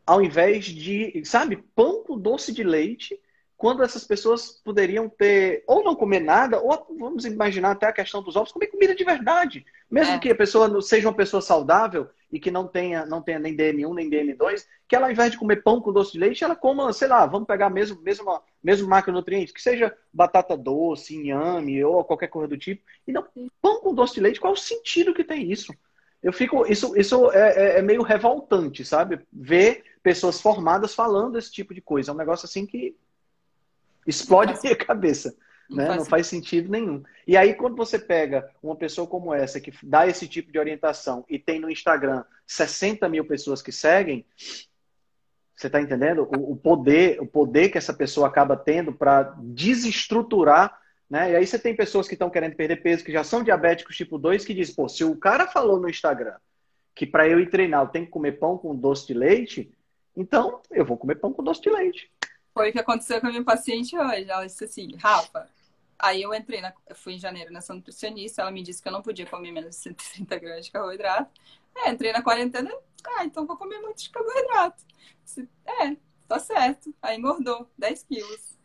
[0.05, 3.19] ao invés de, sabe, pão com doce de leite,
[3.59, 8.23] quando essas pessoas poderiam ter, ou não comer nada, ou vamos imaginar até a questão
[8.23, 9.65] dos ovos, comer comida de verdade.
[9.91, 10.17] Mesmo é.
[10.17, 13.93] que a pessoa seja uma pessoa saudável e que não tenha, não tenha nem DM1
[13.93, 16.93] nem DM2, que ela, ao invés de comer pão com doce de leite, ela coma,
[16.93, 22.27] sei lá, vamos pegar mesmo, mesmo, mesmo macronutriente, que seja batata doce, inhame ou qualquer
[22.27, 22.81] coisa do tipo.
[23.05, 23.25] E não,
[23.61, 25.73] pão com doce de leite, qual é o sentido que tem isso?
[26.23, 29.19] Eu fico, isso, isso é, é, é meio revoltante, sabe?
[29.33, 32.11] Ver pessoas formadas falando esse tipo de coisa.
[32.11, 32.95] É um negócio assim que
[34.05, 35.35] explode a minha cabeça.
[35.69, 35.85] Não, né?
[35.85, 37.03] faz, não faz sentido nenhum.
[37.27, 41.23] E aí, quando você pega uma pessoa como essa, que dá esse tipo de orientação
[41.29, 44.25] e tem no Instagram 60 mil pessoas que seguem,
[45.55, 46.27] você está entendendo?
[46.35, 50.79] O, o, poder, o poder que essa pessoa acaba tendo para desestruturar.
[51.09, 51.31] Né?
[51.31, 54.17] E aí você tem pessoas que estão querendo perder peso, que já são diabéticos tipo
[54.17, 56.35] 2, que dizem, pô, se o cara falou no Instagram
[56.99, 59.73] que para eu ir treinar eu tenho que comer pão com doce de leite,
[60.17, 62.11] então eu vou comer pão com doce de leite.
[62.59, 64.29] Foi o que aconteceu com a minha paciente hoje.
[64.29, 65.47] Ela disse assim, Rafa,
[65.97, 68.91] Aí eu entrei, na, eu fui em janeiro nessa nutricionista, ela me disse que eu
[68.91, 71.29] não podia comer menos de 130 gramas de carboidrato.
[71.75, 72.69] É, entrei na quarentena,
[73.05, 74.83] ah, então vou comer muito de carboidrato.
[75.65, 75.95] É,
[76.27, 76.93] tá certo.
[77.01, 78.57] Aí engordou 10 quilos.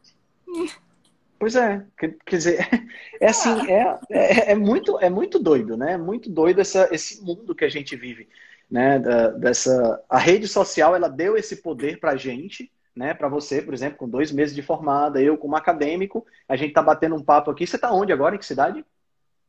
[1.38, 2.68] Pois é, quer, dizer,
[3.20, 5.92] é assim, é, é, é, muito, é muito doido, né?
[5.92, 8.28] É muito doido essa, esse mundo que a gente vive,
[8.68, 8.98] né?
[8.98, 13.14] Da, dessa, a rede social, ela deu esse poder pra gente, né?
[13.14, 16.82] Para você, por exemplo, com dois meses de formada, eu como acadêmico, a gente tá
[16.82, 17.66] batendo um papo aqui.
[17.66, 18.34] Você tá onde agora?
[18.34, 18.84] Em que cidade?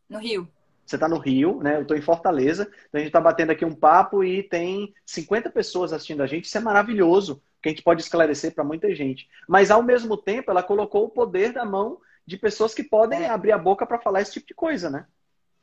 [0.10, 0.47] No Rio.
[0.86, 1.77] Você está no Rio, né?
[1.77, 2.63] Eu estou em Fortaleza.
[2.63, 6.45] Então a gente está batendo aqui um papo e tem 50 pessoas assistindo a gente.
[6.45, 9.27] Isso é maravilhoso, que a gente pode esclarecer para muita gente.
[9.47, 13.29] Mas ao mesmo tempo, ela colocou o poder da mão de pessoas que podem é.
[13.29, 15.05] abrir a boca para falar esse tipo de coisa, né?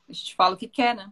[0.09, 1.11] A gente fala o que quer, né?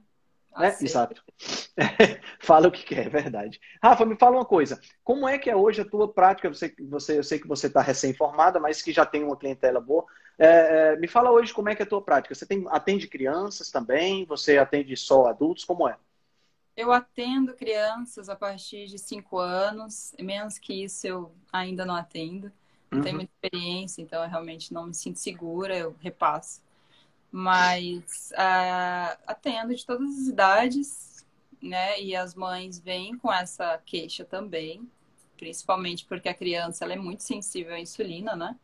[0.59, 1.23] É, exato.
[2.41, 3.61] fala o que quer, é verdade.
[3.83, 4.81] Rafa, me fala uma coisa.
[5.05, 6.49] Como é que é hoje a tua prática?
[6.49, 10.05] Você, você, eu sei que você está recém-formada, mas que já tem uma clientela boa.
[10.39, 12.35] É, é, me fala hoje como é que é a tua prática.
[12.35, 14.25] Você tem, atende crianças também?
[14.25, 15.65] Você atende só adultos?
[15.65, 15.97] Como é?
[16.77, 20.13] Eu atendo crianças a partir de 5 anos.
[20.19, 22.51] Menos que isso eu ainda não atendo.
[22.91, 23.05] Não uhum.
[23.05, 26.61] tenho muita experiência, então eu realmente não me sinto segura, eu repasso
[27.31, 31.27] mas uh, atendo de todas as idades,
[31.63, 32.01] né?
[32.01, 34.89] E as mães vêm com essa queixa também,
[35.37, 38.57] principalmente porque a criança ela é muito sensível à insulina, né?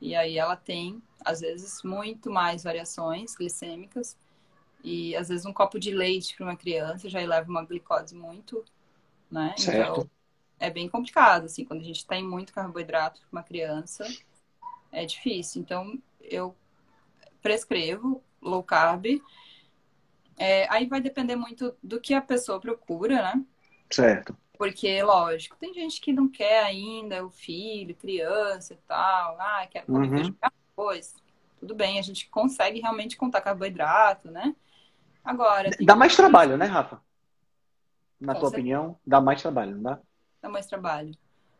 [0.00, 4.16] E aí ela tem, às vezes, muito mais variações glicêmicas.
[4.84, 8.64] E às vezes um copo de leite para uma criança já eleva uma glicose muito,
[9.30, 9.54] né?
[9.56, 10.00] Certo.
[10.00, 10.10] Então
[10.58, 14.04] é bem complicado, assim, quando a gente tem muito carboidrato para uma criança,
[14.90, 15.62] é difícil.
[15.62, 16.54] Então eu
[17.42, 19.06] prescrevo low carb.
[20.38, 23.44] É, aí vai depender muito do que a pessoa procura, né?
[23.90, 24.36] Certo.
[24.56, 29.36] Porque, lógico, tem gente que não quer ainda o filho, criança e tal.
[29.40, 30.34] Ah, quer comer uhum.
[30.70, 31.14] depois.
[31.58, 34.54] Tudo bem, a gente consegue realmente contar carboidrato, né?
[35.24, 35.70] Agora.
[35.80, 37.00] Dá mais trabalho, né, Rafa?
[38.20, 38.60] Na Com tua certeza.
[38.60, 40.00] opinião, dá mais trabalho, não dá?
[40.40, 41.14] Dá mais trabalho.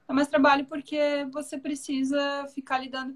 [0.06, 3.14] Dá mais trabalho porque você precisa ficar lidando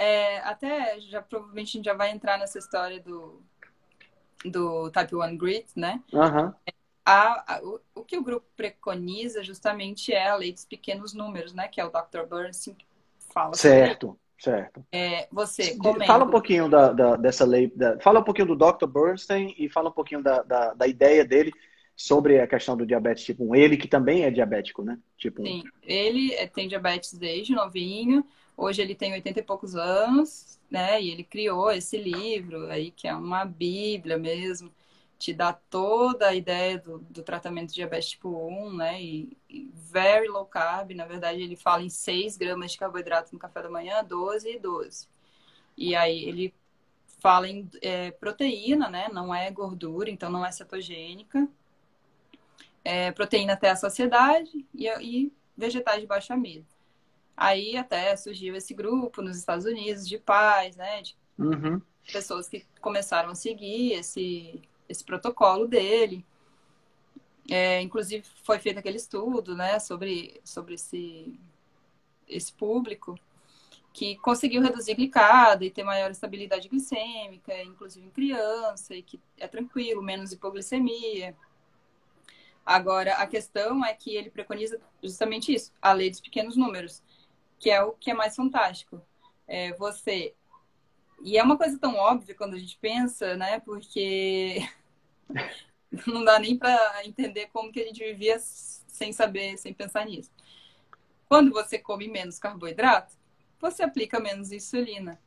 [0.00, 3.42] é, até já provavelmente a gente já vai entrar nessa história do,
[4.46, 6.02] do Type 1 Grit, né?
[6.10, 6.54] Uhum.
[7.04, 11.52] A, a, o, o, que o grupo preconiza justamente é a lei dos pequenos números,
[11.52, 11.68] né?
[11.68, 12.24] Que é o Dr.
[12.28, 12.86] Bernstein que
[13.32, 13.52] fala.
[13.54, 14.82] Certo, certo.
[14.90, 16.06] É, você comendo...
[16.06, 18.86] Fala um pouquinho da, da, dessa lei, da, fala um pouquinho do Dr.
[18.86, 21.52] Bernstein e fala um pouquinho da, da, da ideia dele
[22.00, 23.54] sobre a questão do diabetes tipo 1.
[23.54, 24.98] Ele que também é diabético, né?
[25.18, 28.24] Tipo Sim, ele é, tem diabetes desde novinho.
[28.56, 31.00] Hoje ele tem 80 e poucos anos, né?
[31.00, 34.72] E ele criou esse livro aí, que é uma bíblia mesmo,
[35.18, 39.02] te dá toda a ideia do, do tratamento de diabetes tipo 1, né?
[39.02, 43.38] E, e, very low carb, na verdade ele fala em 6 gramas de carboidrato no
[43.38, 45.06] café da manhã, 12 e 12.
[45.76, 46.54] E aí ele
[47.18, 49.10] fala em é, proteína, né?
[49.12, 51.46] Não é gordura, então não é cetogênica.
[52.82, 56.66] É, proteína até a saciedade e, e vegetais de baixo amido.
[57.36, 61.02] Aí até surgiu esse grupo nos Estados Unidos de pais, né?
[61.02, 61.80] De uhum.
[62.12, 66.24] pessoas que começaram a seguir esse, esse protocolo dele.
[67.50, 71.36] É, inclusive foi feito aquele estudo, né, sobre, sobre esse,
[72.28, 73.18] esse público
[73.92, 79.48] que conseguiu reduzir glicada e ter maior estabilidade glicêmica, inclusive em criança, e que é
[79.48, 81.34] tranquilo, menos hipoglicemia.
[82.64, 87.02] Agora, a questão é que ele preconiza justamente isso, a lei dos pequenos números
[87.60, 89.00] que é o que é mais fantástico.
[89.46, 90.34] É você.
[91.22, 93.60] E é uma coisa tão óbvia quando a gente pensa, né?
[93.60, 94.66] Porque
[96.06, 100.30] não dá nem para entender como que a gente vivia sem saber, sem pensar nisso.
[101.28, 103.14] Quando você come menos carboidrato,
[103.60, 105.20] você aplica menos insulina.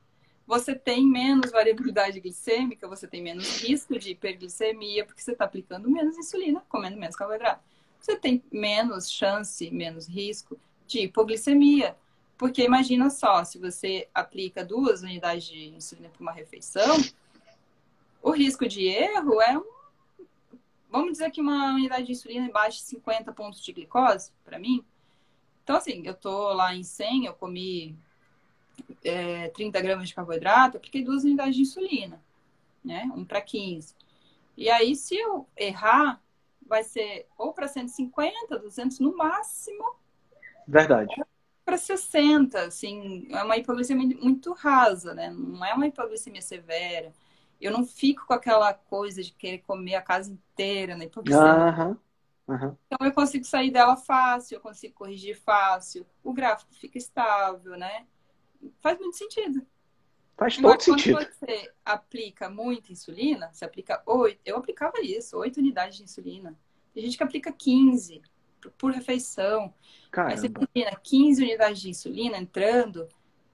[0.46, 5.90] Você tem menos variabilidade glicêmica, você tem menos risco de hiperglicemia, porque você está aplicando
[5.90, 7.64] menos insulina, comendo menos carboidrato.
[8.00, 11.96] Você tem menos chance, menos risco de hipoglicemia,
[12.38, 16.98] porque imagina só, se você aplica duas unidades de insulina para uma refeição,
[18.22, 19.74] o risco de erro é um.
[20.90, 24.84] Vamos dizer que uma unidade de insulina baixa 50 pontos de glicose, para mim.
[25.64, 27.98] Então, assim, eu tô lá em 100, eu comi
[29.04, 32.22] é, 30 gramas de carboidrato, eu apliquei duas unidades de insulina,
[32.84, 33.10] né?
[33.16, 33.96] Um para 15.
[34.56, 36.22] E aí, se eu errar,
[36.66, 39.96] vai ser ou para 150, 200 no máximo.
[40.68, 41.14] Verdade.
[41.66, 45.30] Para 60, assim, é uma hipoglicemia muito rasa, né?
[45.30, 47.14] Não é uma hipoglicemia severa.
[47.60, 51.78] Eu não fico com aquela coisa de querer comer a casa inteira na hipoglicemia.
[51.78, 51.98] Uhum.
[52.46, 52.76] Uhum.
[52.88, 58.06] Então eu consigo sair dela fácil, eu consigo corrigir fácil, o gráfico fica estável, né?
[58.82, 59.66] Faz muito sentido.
[60.38, 61.18] Faz todo Mas sentido.
[61.18, 66.58] Quando você aplica muita insulina, você aplica oito, eu aplicava isso, oito unidades de insulina.
[66.94, 68.22] Tem gente que aplica 15
[68.78, 69.74] por refeição.
[70.12, 70.70] Aí você Caramba.
[70.76, 73.08] imagina 15 unidades de insulina entrando,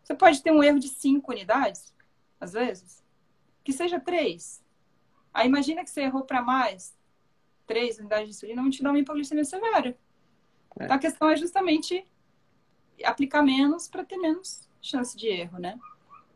[0.03, 1.93] você pode ter um erro de 5 unidades,
[2.39, 3.03] às vezes.
[3.63, 4.63] Que seja 3.
[5.33, 6.97] Aí imagina que você errou para mais.
[7.67, 9.97] 3 unidades de insulina vão te dar uma hipoglicemia severa.
[10.79, 10.85] É.
[10.85, 12.05] Então a questão é justamente
[13.03, 15.77] aplicar menos para ter menos chance de erro, né?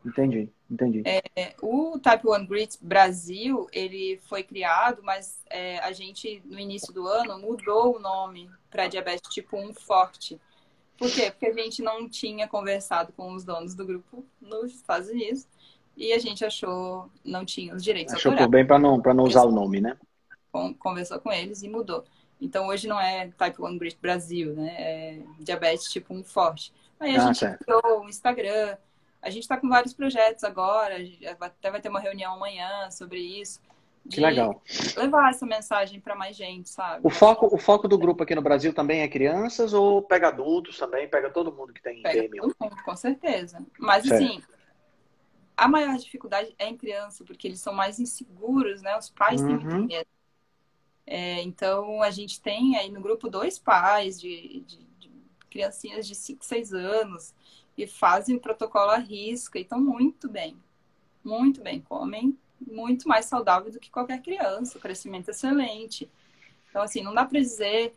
[0.06, 1.02] Entendi, entendi.
[1.06, 6.94] É, o Type 1 Grit Brasil, ele foi criado, mas é, a gente, no início
[6.94, 10.40] do ano, mudou o nome para diabetes tipo 1 forte.
[10.98, 11.32] Por quê?
[11.32, 15.48] Porque a gente não tinha conversado com os donos do grupo nos Estados Unidos
[15.96, 19.24] e a gente achou, não tinha os direitos Achou por bem para não, pra não
[19.24, 19.98] usar o nome, né?
[20.52, 22.04] Con- Conversou com eles e mudou.
[22.42, 24.76] Então, hoje não é Type 1 Grit Brasil, né?
[24.78, 26.74] É diabetes tipo 1 forte.
[27.04, 27.66] Aí a Ah, gente certo.
[27.66, 28.78] criou o Instagram,
[29.22, 30.96] a gente está com vários projetos agora,
[31.42, 33.62] até vai ter uma reunião amanhã sobre isso.
[34.10, 34.62] Que legal.
[34.98, 37.06] Levar essa mensagem para mais gente, sabe?
[37.06, 40.78] O foco, o foco do grupo aqui no Brasil também é crianças ou pega adultos
[40.78, 41.10] também?
[41.10, 42.42] Pega todo mundo que tem Pega DM1?
[42.42, 43.66] todo mundo, com certeza.
[43.78, 44.24] Mas Certo.
[44.24, 44.44] assim,
[45.56, 48.98] a maior dificuldade é em criança, porque eles são mais inseguros, né?
[48.98, 49.64] Os pais têm Uhum.
[49.64, 50.08] muito medo.
[51.06, 54.88] É, então, a gente tem aí no grupo dois pais de, de
[55.54, 57.34] criancinhas de 5, 6 anos
[57.78, 60.58] e fazem o protocolo à risca e estão muito bem.
[61.24, 61.80] Muito bem.
[61.80, 64.78] Comem muito mais saudável do que qualquer criança.
[64.78, 66.10] O crescimento é excelente.
[66.70, 67.94] Então, assim, não dá para dizer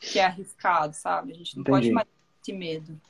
[0.00, 1.32] que é arriscado, sabe?
[1.32, 1.94] A gente não pode Entendi.
[1.94, 2.08] mais
[2.42, 3.00] ter medo.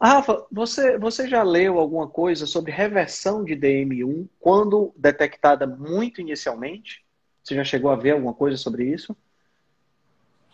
[0.00, 7.04] Rafa, você, você já leu alguma coisa sobre reversão de DM1 quando detectada muito inicialmente?
[7.42, 9.16] Você já chegou a ver alguma coisa sobre isso?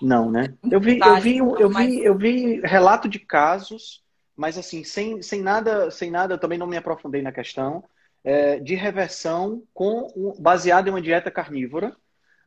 [0.02, 0.54] Não, né?
[0.68, 4.02] Eu vi, eu vi, eu vi, eu vi relato de casos,
[4.36, 7.84] mas assim, sem, sem nada, sem nada, eu também não me aprofundei na questão,
[8.24, 11.96] é, de reversão com baseado em uma dieta carnívora,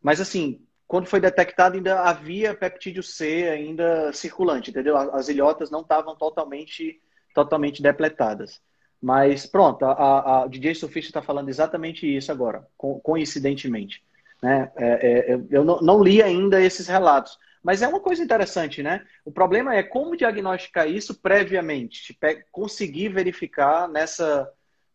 [0.01, 4.97] mas assim, quando foi detectado ainda havia peptídeo C ainda circulante, entendeu?
[4.97, 7.01] As ilhotas não estavam totalmente,
[7.33, 8.61] totalmente depletadas.
[9.01, 14.03] Mas pronto, a, a, a DJ Sofista está falando exatamente isso agora, co- coincidentemente.
[14.45, 14.71] Né?
[14.77, 19.03] É, é, eu- não, não li ainda esses relatos, mas é uma coisa interessante, né?
[19.25, 22.15] O problema é como diagnosticar isso previamente,
[22.51, 24.47] conseguir verificar nessa.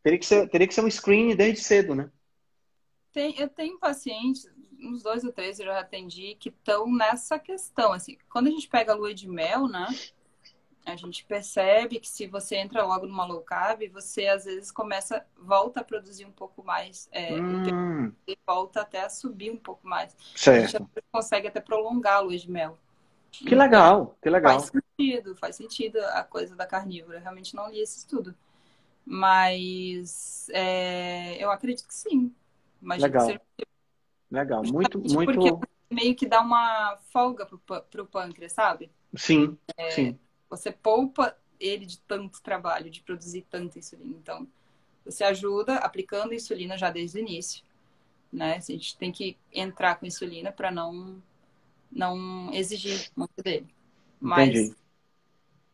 [0.04, 2.08] Teria que ser, teria que ser um screening desde cedo, né?
[3.12, 4.46] Tem, eu tenho pacientes,
[4.80, 7.92] uns dois ou três eu já atendi, que estão nessa questão.
[7.92, 9.88] Assim, quando a gente pega a lua de mel, né?
[10.84, 15.24] A gente percebe que se você entra logo numa low carb, você às vezes começa,
[15.36, 19.86] volta a produzir um pouco mais, é, Hum, e volta até a subir um pouco
[19.86, 20.16] mais.
[20.34, 20.88] A gente certo.
[21.12, 22.78] consegue até prolongar a lua de mel.
[23.30, 24.58] Que legal, que legal.
[24.58, 27.18] Faz sentido, faz sentido a coisa da carnívora.
[27.18, 28.34] Eu realmente não li esse estudo.
[29.04, 32.34] Mas é, eu acredito que sim.
[32.82, 33.26] Imagino Legal.
[33.26, 33.40] que seja
[34.30, 34.62] Legal.
[34.64, 35.40] Muito, muito.
[35.40, 38.90] Porque meio que dá uma folga pro, pro pâncreas, sabe?
[39.16, 39.58] Sim,
[39.90, 40.18] sim.
[40.50, 44.16] Você poupa ele de tanto trabalho, de produzir tanta insulina.
[44.18, 44.46] Então,
[45.04, 47.64] você ajuda aplicando insulina já desde o início.
[48.32, 48.56] Né?
[48.56, 51.22] A gente tem que entrar com insulina para não,
[51.90, 53.68] não exigir muito dele.
[54.20, 54.74] Mas Entendi.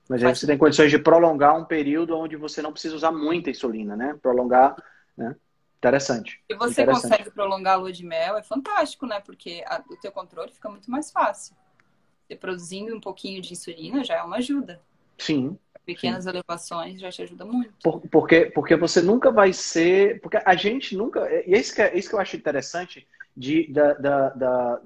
[0.08, 3.50] Mas aí você tem condições de prolongar um período onde você não precisa usar muita
[3.50, 4.14] insulina, né?
[4.22, 4.76] Prolongar,
[5.16, 5.34] né?
[5.78, 6.40] Interessante.
[6.48, 7.10] se você Interessante.
[7.10, 9.20] consegue prolongar a lua de mel, é fantástico, né?
[9.20, 11.56] Porque a- o teu controle fica muito mais fácil.
[12.34, 14.80] Produzindo um pouquinho de insulina já é uma ajuda.
[15.18, 15.56] Sim.
[15.84, 17.72] Pequenas elevações já te ajuda muito.
[17.82, 20.20] Por- porque, porque você nunca vai ser.
[20.20, 21.28] Porque a gente nunca.
[21.46, 23.06] E isso que, é- isso que eu acho interessante
[23.36, 24.76] de, da, da, da,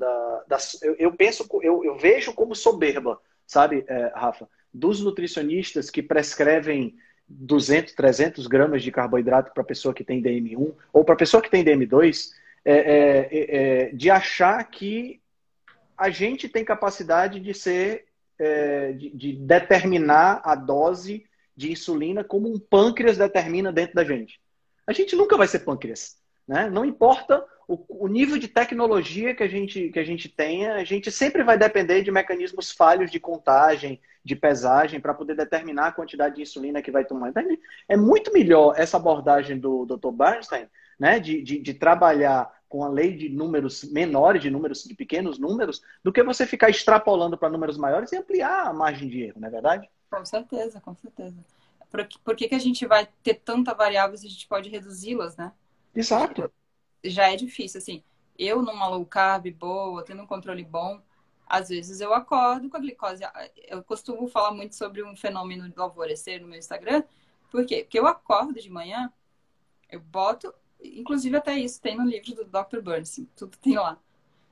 [0.47, 4.47] da- eu, eu penso, eu, eu vejo como soberba, sabe, é, Rafa?
[4.74, 6.95] Dos nutricionistas que prescrevem
[7.26, 11.64] 200, 300 gramas de carboidrato para pessoa que tem DM1 ou para pessoa que tem
[11.64, 12.32] DM2,
[12.64, 15.20] é, é, é, é, de achar que
[16.01, 18.07] a gente tem capacidade de ser,
[18.38, 24.40] é, de, de determinar a dose de insulina como um pâncreas determina dentro da gente.
[24.86, 26.16] A gente nunca vai ser pâncreas,
[26.48, 26.70] né?
[26.70, 31.12] Não importa o, nível de tecnologia que a, gente, que a gente tenha, a gente
[31.12, 36.36] sempre vai depender de mecanismos falhos de contagem, de pesagem, para poder determinar a quantidade
[36.36, 37.28] de insulina que vai tomar.
[37.28, 37.44] Então,
[37.88, 40.11] é muito melhor essa abordagem do Dr.
[40.11, 40.66] Bernstein,
[40.98, 45.39] né, de, de, de trabalhar com a lei de números menores, de números de pequenos
[45.39, 49.41] números, do que você ficar extrapolando para números maiores e ampliar a margem de erro,
[49.41, 49.91] não é verdade?
[50.11, 51.37] Com certeza, com certeza.
[51.91, 55.37] Por, por que, que a gente vai ter tanta variável se a gente pode reduzi-las,
[55.37, 55.53] né?
[55.95, 56.51] Exato
[57.05, 58.03] já é difícil, assim.
[58.39, 61.01] Eu, numa low carb boa, tendo um controle bom,
[61.47, 63.23] às vezes eu acordo com a glicose.
[63.66, 67.03] Eu costumo falar muito sobre um fenômeno do alvorecer no meu Instagram.
[67.51, 67.83] Por quê?
[67.83, 69.12] Porque eu acordo de manhã,
[69.91, 72.81] eu boto, inclusive até isso tem no livro do Dr.
[72.81, 73.99] Burns, tudo tem lá.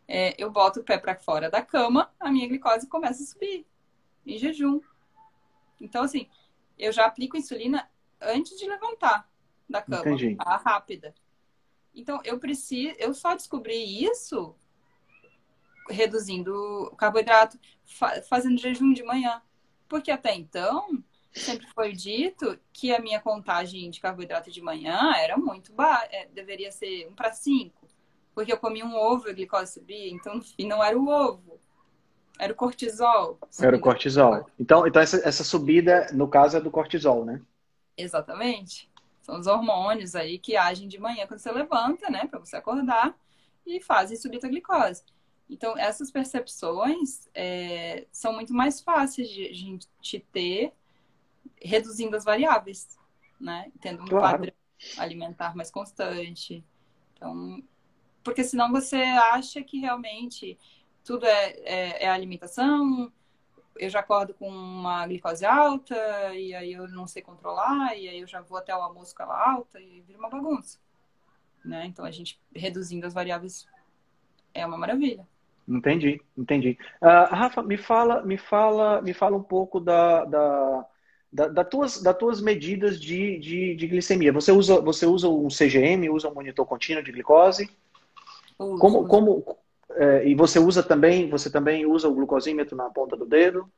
[0.06, 3.66] É, eu boto o pé para fora da cama, a minha glicose começa a subir
[4.26, 4.80] em jejum.
[5.80, 6.28] Então, assim,
[6.78, 7.88] eu já aplico insulina
[8.20, 9.28] antes de levantar
[9.68, 10.36] da cama, Entendi.
[10.38, 11.14] a rápida.
[11.94, 14.54] Então, eu preciso, eu só descobri isso
[15.90, 16.54] reduzindo
[16.92, 19.42] o carboidrato, fa fazendo jejum de manhã.
[19.88, 21.02] Porque até então,
[21.38, 26.26] sempre foi dito que a minha contagem de carboidrato de manhã era muito baixa, é,
[26.26, 27.88] deveria ser 1 para 5.
[28.34, 31.08] Porque eu comia um ovo e a glicose subia, então no fim não era o
[31.08, 31.58] ovo,
[32.38, 33.38] era o cortisol.
[33.60, 34.48] Era o cortisol.
[34.58, 37.42] Então, então essa, essa subida, no caso, é do cortisol, né?
[37.96, 38.88] Exatamente.
[39.22, 42.26] São os hormônios aí que agem de manhã quando você levanta, né?
[42.26, 43.18] Para você acordar
[43.66, 45.02] e fazem subir a glicose.
[45.50, 50.72] Então, essas percepções é, são muito mais fáceis de a gente ter
[51.62, 52.98] reduzindo as variáveis,
[53.40, 53.70] né?
[53.80, 54.38] Tendo um claro.
[54.38, 54.54] padrão
[54.96, 56.64] alimentar mais constante.
[57.14, 57.62] Então,
[58.22, 60.58] porque senão você acha que realmente
[61.04, 63.12] tudo é, é, é alimentação,
[63.78, 65.96] eu já acordo com uma glicose alta,
[66.34, 69.22] e aí eu não sei controlar, e aí eu já vou até o almoço com
[69.22, 70.78] ela alta, e vira uma bagunça.
[71.64, 71.86] Né?
[71.86, 73.66] Então, a gente reduzindo as variáveis
[74.52, 75.26] é uma maravilha.
[75.66, 76.78] Entendi, entendi.
[77.00, 80.86] Uh, Rafa, me fala, me fala, me fala um pouco da, da,
[81.32, 84.32] da, da tuas, das tuas medidas de, de, de, glicemia.
[84.32, 87.70] Você usa, você usa um CGM, usa um monitor contínuo de glicose?
[88.58, 89.56] Uso, como, como,
[89.90, 93.70] é, e você usa também, você também usa o glucosímetro na ponta do dedo?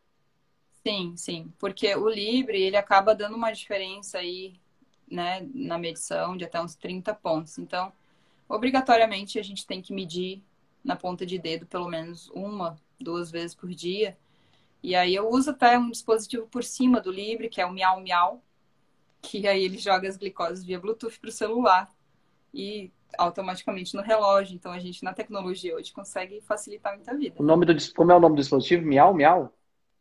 [0.87, 4.55] Sim, sim, porque o Libre ele acaba dando uma diferença aí,
[5.11, 7.59] né, na medição de até uns 30 pontos.
[7.59, 7.93] Então,
[8.49, 10.43] obrigatoriamente a gente tem que medir
[10.83, 14.17] na ponta de dedo pelo menos uma, duas vezes por dia.
[14.83, 18.01] E aí eu uso até um dispositivo por cima do Libre, que é o Miau
[18.01, 18.43] Miau,
[19.21, 21.91] que aí ele joga as glicoses via Bluetooth para o celular.
[22.53, 24.55] E automaticamente no relógio.
[24.55, 27.37] Então a gente na tecnologia hoje consegue facilitar muita vida.
[27.39, 28.87] O nome do como é o nome do dispositivo?
[28.87, 29.53] Miau Miau.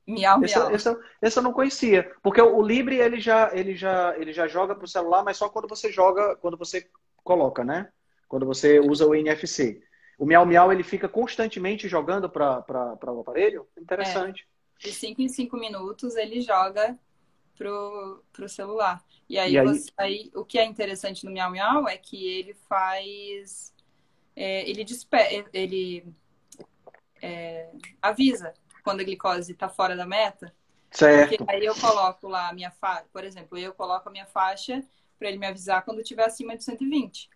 [0.07, 0.71] Miau esse, Miau.
[0.71, 4.75] Esse, esse, eu não conhecia, porque o Libre ele já ele já ele já joga
[4.75, 6.89] para o celular, mas só quando você joga, quando você
[7.23, 7.89] coloca, né?
[8.27, 9.81] Quando você usa o NFC.
[10.17, 12.63] O Miau Miau ele fica constantemente jogando para
[13.07, 13.67] o aparelho.
[13.79, 14.47] Interessante.
[14.55, 14.58] É.
[14.79, 16.97] De 5 em 5 minutos ele joga
[17.55, 19.03] pro, pro celular.
[19.29, 19.67] E aí, e aí...
[19.67, 23.73] Você, aí, o que é interessante no Miau Miau é que ele faz.
[24.35, 26.05] É, ele despe ele
[27.21, 27.69] é,
[28.01, 28.53] avisa
[28.83, 30.53] quando a glicose está fora da meta.
[30.89, 31.37] Certo.
[31.37, 34.83] Porque aí eu coloco lá a minha faixa, por exemplo, eu coloco a minha faixa
[35.19, 37.29] para ele me avisar quando estiver acima de 120.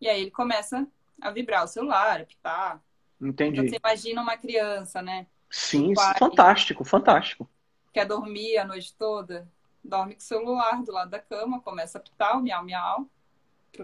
[0.00, 0.86] E aí ele começa
[1.20, 2.80] a vibrar o celular, apitar.
[3.20, 3.58] Entendi.
[3.58, 5.26] Então você imagina uma criança, né?
[5.50, 7.50] Sim, fantástico, fantástico.
[7.92, 9.48] Quer dormir a noite toda?
[9.82, 13.06] dorme com o celular do lado da cama, começa a pitar o miau miau,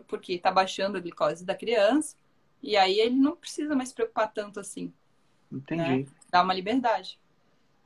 [0.07, 2.17] porque está baixando a glicose da criança.
[2.63, 4.93] E aí ele não precisa mais se preocupar tanto assim.
[5.51, 5.83] Entendi.
[5.83, 6.07] Né?
[6.31, 7.19] Dá uma liberdade.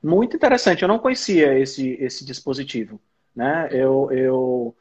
[0.03, 0.83] Muito interessante.
[0.83, 3.01] Eu não conhecia esse, esse dispositivo.
[3.35, 3.69] Né?
[3.71, 4.77] Eu, eu,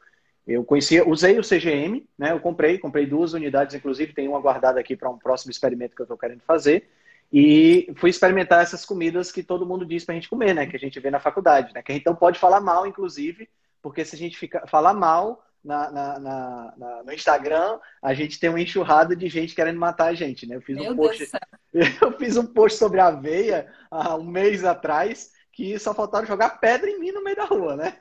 [0.46, 2.32] eu conhecia, usei o CGM, né?
[2.32, 6.00] Eu comprei, comprei duas unidades, inclusive tem uma guardada aqui para um próximo experimento que
[6.00, 6.88] eu estou querendo fazer.
[7.32, 10.66] E fui experimentar essas comidas que todo mundo diz pra gente comer, né?
[10.66, 11.82] Que a gente vê na faculdade, né?
[11.82, 13.48] Que a gente não pode falar mal, inclusive,
[13.80, 18.40] porque se a gente fica, falar mal na, na, na, na, no Instagram, a gente
[18.40, 20.56] tem uma enxurrada de gente querendo matar a gente, né?
[20.56, 21.30] Eu fiz Meu um post,
[22.02, 26.90] eu fiz um post sobre aveia há um mês atrás que só faltaram jogar pedra
[26.90, 27.98] em mim no meio da rua, né?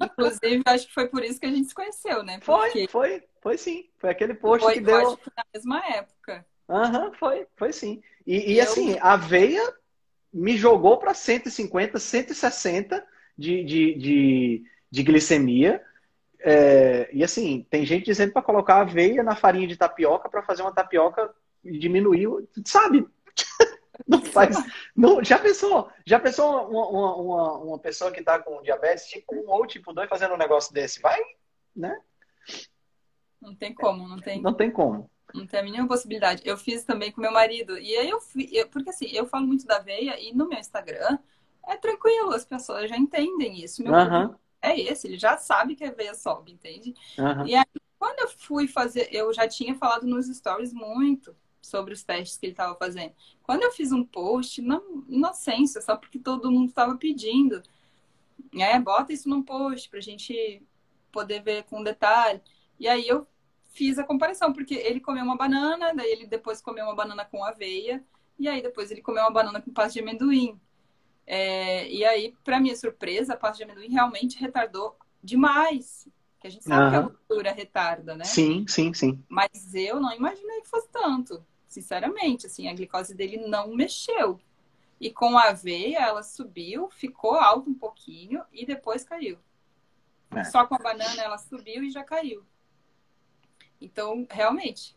[0.00, 2.38] Inclusive, acho que foi por isso que a gente se conheceu, né?
[2.38, 2.88] Porque...
[2.88, 3.88] Foi, foi, foi sim.
[3.98, 4.96] Foi aquele post foi, que deu.
[4.96, 6.46] Acho que na mesma época.
[6.68, 8.02] Aham, uhum, foi, foi sim.
[8.26, 9.62] E, e assim, a veia
[10.32, 13.06] me jogou para 150, 160
[13.36, 15.82] de, de, de, de glicemia.
[16.40, 20.62] É, e assim, tem gente dizendo para colocar aveia na farinha de tapioca para fazer
[20.62, 21.32] uma tapioca
[21.64, 22.28] e diminuir,
[22.64, 23.06] sabe?
[24.06, 24.56] Não faz.
[24.94, 25.88] Não, já pensou?
[26.04, 30.08] Já pensou uma, uma, uma pessoa que está com diabetes tipo 1 ou tipo 2
[30.08, 31.00] fazendo um negócio desse?
[31.00, 31.20] Vai,
[31.74, 31.96] né?
[33.40, 34.42] Não tem como, não tem.
[34.42, 35.10] Não tem como.
[35.34, 36.42] Não tem a mínima possibilidade.
[36.44, 37.76] Eu fiz também com meu marido.
[37.76, 40.58] E aí eu, fui, eu porque assim, eu falo muito da aveia e no meu
[40.58, 41.18] Instagram
[41.66, 43.82] é tranquilo, as pessoas já entendem isso.
[43.82, 44.38] Meu Aham.
[44.62, 46.94] é esse, ele já sabe que a veia sobe, entende?
[47.46, 47.64] E aí,
[47.98, 52.46] quando eu fui fazer, eu já tinha falado nos stories muito sobre os testes que
[52.46, 53.14] ele estava fazendo.
[53.42, 57.62] Quando eu fiz um post, na inocência, só porque todo mundo estava pedindo,
[58.52, 58.78] né?
[58.78, 60.62] Bota isso num post pra gente
[61.10, 62.42] poder ver com detalhe.
[62.78, 63.26] E aí eu
[63.74, 67.44] fiz a comparação, porque ele comeu uma banana, daí ele depois comeu uma banana com
[67.44, 68.02] aveia,
[68.38, 70.58] e aí depois ele comeu uma banana com pasta de amendoim.
[71.26, 76.08] É, e aí, para minha surpresa, a pasta de amendoim realmente retardou demais.
[76.38, 78.24] Que a gente sabe que a gordura retarda, né?
[78.24, 79.24] Sim, sim, sim.
[79.28, 81.44] Mas eu não imaginei que fosse tanto.
[81.66, 84.38] Sinceramente, assim, a glicose dele não mexeu.
[85.00, 89.38] E com a aveia, ela subiu, ficou alta um pouquinho e depois caiu.
[90.30, 90.44] É.
[90.44, 92.44] Só com a banana ela subiu e já caiu.
[93.84, 94.96] Então, realmente.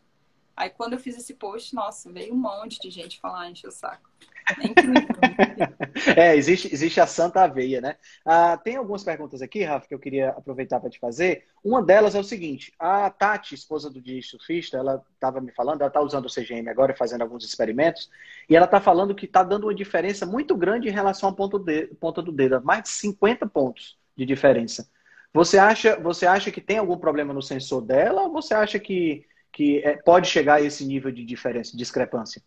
[0.56, 3.70] Aí quando eu fiz esse post, nossa, veio um monte de gente falar, ah, encheu
[3.70, 4.08] o saco.
[4.48, 5.68] É.
[6.16, 7.96] É, existe, existe a Santa Aveia, né?
[8.24, 11.44] Ah, tem algumas perguntas aqui, Rafa, que eu queria aproveitar para te fazer.
[11.62, 15.80] Uma delas é o seguinte: a Tati, esposa do DJ surfista, ela estava me falando,
[15.80, 18.08] ela está usando o CGM agora fazendo alguns experimentos,
[18.48, 22.22] e ela está falando que está dando uma diferença muito grande em relação à ponta
[22.22, 24.88] do dedo, mais de 50 pontos de diferença.
[25.32, 29.26] Você acha, você acha que tem algum problema no sensor dela ou você acha que,
[29.52, 32.42] que é, pode chegar a esse nível de diferença, discrepância?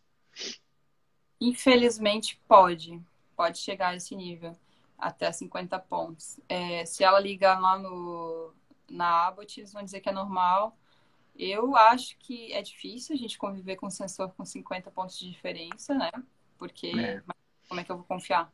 [1.39, 2.99] Infelizmente, pode.
[3.35, 4.55] Pode chegar a esse nível,
[4.97, 6.39] até 50 pontos.
[6.47, 8.53] É, se ela ligar lá no,
[8.89, 10.77] na Abbott, eles vão dizer que é normal.
[11.35, 15.31] Eu acho que é difícil a gente conviver com um sensor com 50 pontos de
[15.31, 16.11] diferença, né?
[16.57, 17.21] Porque É.
[17.67, 18.51] como é que eu vou confiar?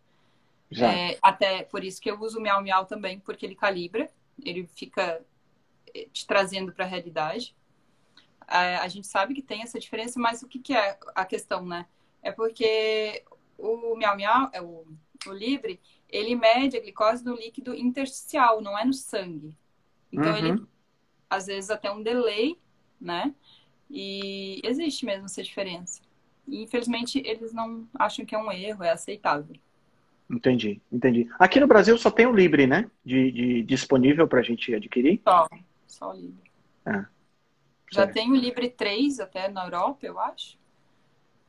[0.72, 4.10] É, até por isso que eu uso o Miau Miau também, porque ele calibra,
[4.44, 5.26] ele fica
[5.96, 7.56] eh, te trazendo para a realidade.
[8.48, 11.86] A gente sabe que tem essa diferença, mas o que, que é a questão, né?
[12.22, 13.24] É porque
[13.58, 14.86] o Miau Miau, é o,
[15.26, 19.54] o Libre, ele mede a glicose no líquido intersticial, não é no sangue.
[20.12, 20.38] Então Uhum.
[20.38, 20.68] ele,
[21.30, 22.58] às vezes, até um delay,
[23.02, 23.36] né?
[23.90, 26.02] E existe mesmo essa diferença.
[26.48, 29.56] E, infelizmente, eles não acham que é um erro, é aceitável.
[30.30, 31.30] Entendi, entendi.
[31.40, 32.90] Aqui no Brasil só tem o Libre, né?
[33.06, 35.22] De, de- disponível para a gente adquirir.
[35.24, 35.48] Só,
[35.88, 36.52] só o Libre.
[36.86, 37.06] Ah,
[37.92, 38.14] Já certo.
[38.14, 40.58] tem o Libre 3 até na Europa, eu acho,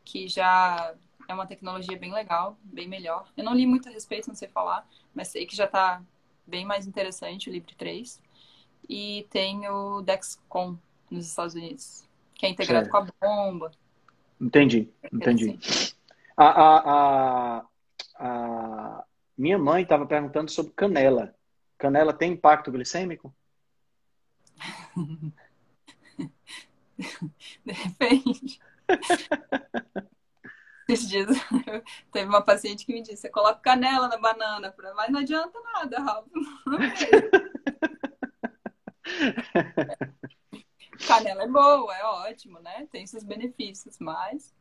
[0.04, 0.94] que já
[1.28, 3.28] é uma tecnologia bem legal, bem melhor.
[3.36, 6.00] Eu não li muito a respeito, não sei falar, mas sei que já está
[6.46, 8.22] bem mais interessante o Libre 3.
[8.88, 10.76] E tem o Dexcom
[11.10, 12.90] nos Estados Unidos, que é integrado Certo.
[12.90, 13.72] com a bomba.
[14.40, 15.50] Entendi, entendi.
[15.50, 15.96] Interessante.
[16.36, 17.66] A, a, a,
[18.18, 19.04] a
[19.36, 21.34] minha mãe estava perguntando sobre canela.
[21.78, 23.34] Canela tem impacto glicêmico?
[27.64, 28.60] Depende.
[30.88, 31.26] Esses dias
[32.10, 36.00] teve uma paciente que me disse: você coloca canela na banana, mas não adianta nada,
[36.00, 36.30] Rafa.
[41.06, 42.88] Canela é boa, é ótimo, né?
[42.90, 44.54] Tem seus benefícios, mas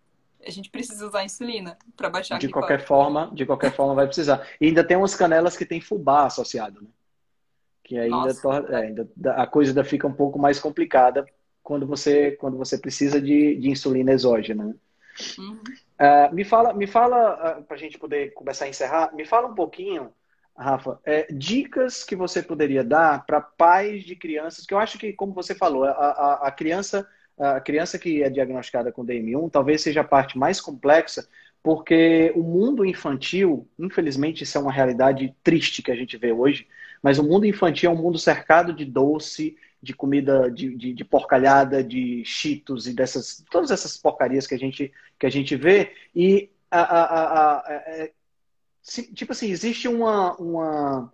[0.46, 4.06] a gente precisa usar insulina para baixar a De qualquer forma, de qualquer forma vai
[4.06, 4.48] precisar.
[4.62, 6.88] E ainda tem umas canelas que tem fubá associado, né?
[7.84, 11.26] Que ainda, Nossa, torna- é, ainda dá- a coisa ainda fica um pouco mais complicada
[11.64, 14.66] quando você, quando você precisa de, de insulina exógena.
[14.66, 14.76] né?
[15.40, 15.64] Uhum.
[15.98, 19.56] Ah, me fala, me fala para a gente poder começar a encerrar, me fala um
[19.56, 20.14] pouquinho,
[20.56, 25.14] Rafa, é, dicas que você poderia dar para pais de crianças, que eu acho que,
[25.14, 27.08] como você falou, a, a, a criança,
[27.38, 31.28] a criança que é diagnosticada com DM1 talvez seja a parte mais complexa,
[31.62, 36.68] porque o mundo infantil, infelizmente, isso é uma realidade triste que a gente vê hoje,
[37.02, 41.06] mas o mundo infantil é um mundo cercado de doce, de comida de, de, de
[41.06, 45.94] porcalhada, de cheetos e dessas todas essas porcarias que a gente que a gente vê
[46.16, 48.12] e a, a, a, a- é-
[48.82, 51.14] se- tipo assim existe uma, uma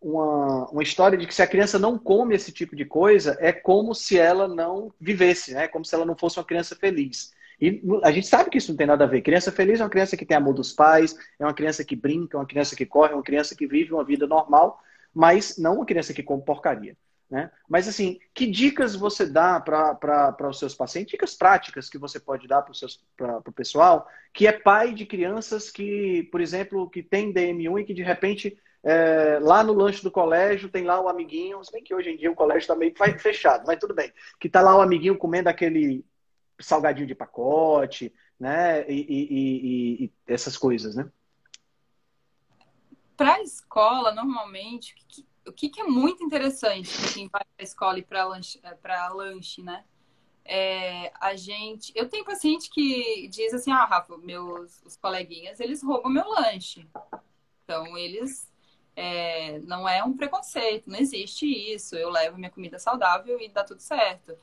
[0.00, 3.52] uma uma história de que se a criança não come esse tipo de coisa é
[3.52, 5.68] como se ela não vivesse, né?
[5.68, 7.32] Como se ela não fosse uma criança feliz.
[7.60, 9.22] E a gente sabe que isso não tem nada a ver.
[9.22, 12.36] Criança feliz é uma criança que tem amor dos pais, é uma criança que brinca,
[12.36, 14.80] é uma criança que corre, é uma criança que vive uma vida normal,
[15.12, 16.96] mas não uma criança que come porcaria.
[17.28, 17.50] Né?
[17.68, 21.10] Mas assim, que dicas você dá para os seus pacientes?
[21.10, 26.28] Dicas práticas que você pode dar para o pessoal que é pai de crianças que,
[26.30, 28.56] por exemplo, que tem DM1 e que de repente
[28.88, 32.16] é, lá no lanche do colégio tem lá o amiguinho, se bem que hoje em
[32.16, 35.48] dia o colégio está meio fechado, mas tudo bem, que está lá o amiguinho comendo
[35.48, 36.04] aquele
[36.60, 38.88] salgadinho de pacote, né?
[38.88, 41.10] E, e, e, e essas coisas, né?
[43.16, 44.94] Para a escola, normalmente,
[45.46, 48.60] o que, que, é muito interessante para quem vai para a escola e para lanche,
[48.80, 49.84] pra lanche, né?
[50.48, 51.92] é, a gente.
[51.94, 56.88] Eu tenho paciente que diz assim: ah, Rafa, meus os coleguinhas, eles roubam meu lanche.
[57.62, 58.47] Então, eles.
[59.00, 61.94] É, não é um preconceito, não existe isso.
[61.94, 64.36] Eu levo minha comida saudável e dá tudo certo.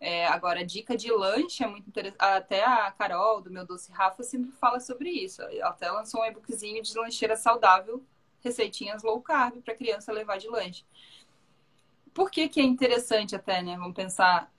[0.00, 2.16] É, agora, dica de lanche é muito interessante.
[2.18, 5.42] Até a Carol, do meu Doce Rafa, sempre fala sobre isso.
[5.42, 8.02] Ela até lançou um e-bookzinho de lancheira saudável,
[8.40, 10.86] receitinhas low carb para criança levar de lanche.
[12.14, 13.76] Por que, que é interessante até, né?
[13.76, 14.50] Vamos pensar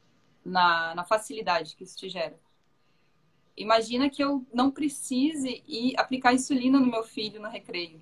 [0.45, 2.39] na, na facilidade que isso te gera.
[3.57, 7.99] Imagina que eu não precise ir aplicar insulina no meu filho no recreio.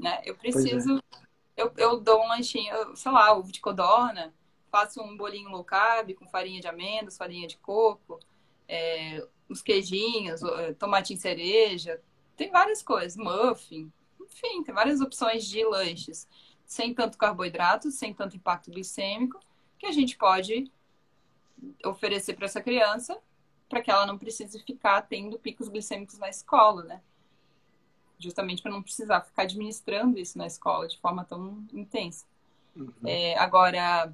[0.00, 0.20] Né?
[0.24, 0.36] Eu é.
[0.36, 0.96] preciso.
[0.96, 1.20] É.
[1.56, 4.32] Eu, eu dou um lanchinho, sei lá, ovo de codorna,
[4.70, 8.18] faço um bolinho low carb com farinha de amêndoas, farinha de coco,
[8.66, 12.00] é, os queijinhos, é, tomatinho cereja,
[12.34, 16.26] tem várias coisas, muffin, enfim, tem várias opções de lanches
[16.64, 19.38] sem tanto carboidrato, sem tanto impacto glicêmico,
[19.78, 20.70] que a gente pode
[21.84, 23.20] oferecer para essa criança
[23.68, 27.02] para que ela não precise ficar tendo picos glicêmicos na escola, né?
[28.20, 32.24] Justamente para não precisar ficar administrando isso na escola de forma tão intensa.
[32.76, 32.92] Uhum.
[33.04, 34.12] É, agora,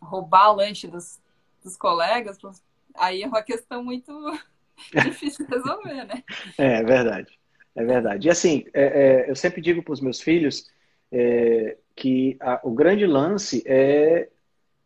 [0.00, 1.20] roubar lanche dos,
[1.62, 2.38] dos colegas,
[2.94, 4.12] aí é uma questão muito
[5.04, 6.24] difícil de resolver, né?
[6.56, 7.38] É, é verdade.
[7.74, 8.26] É verdade.
[8.26, 10.70] E assim, é, é, eu sempre digo para os meus filhos
[11.12, 14.28] é, que a, o grande lance é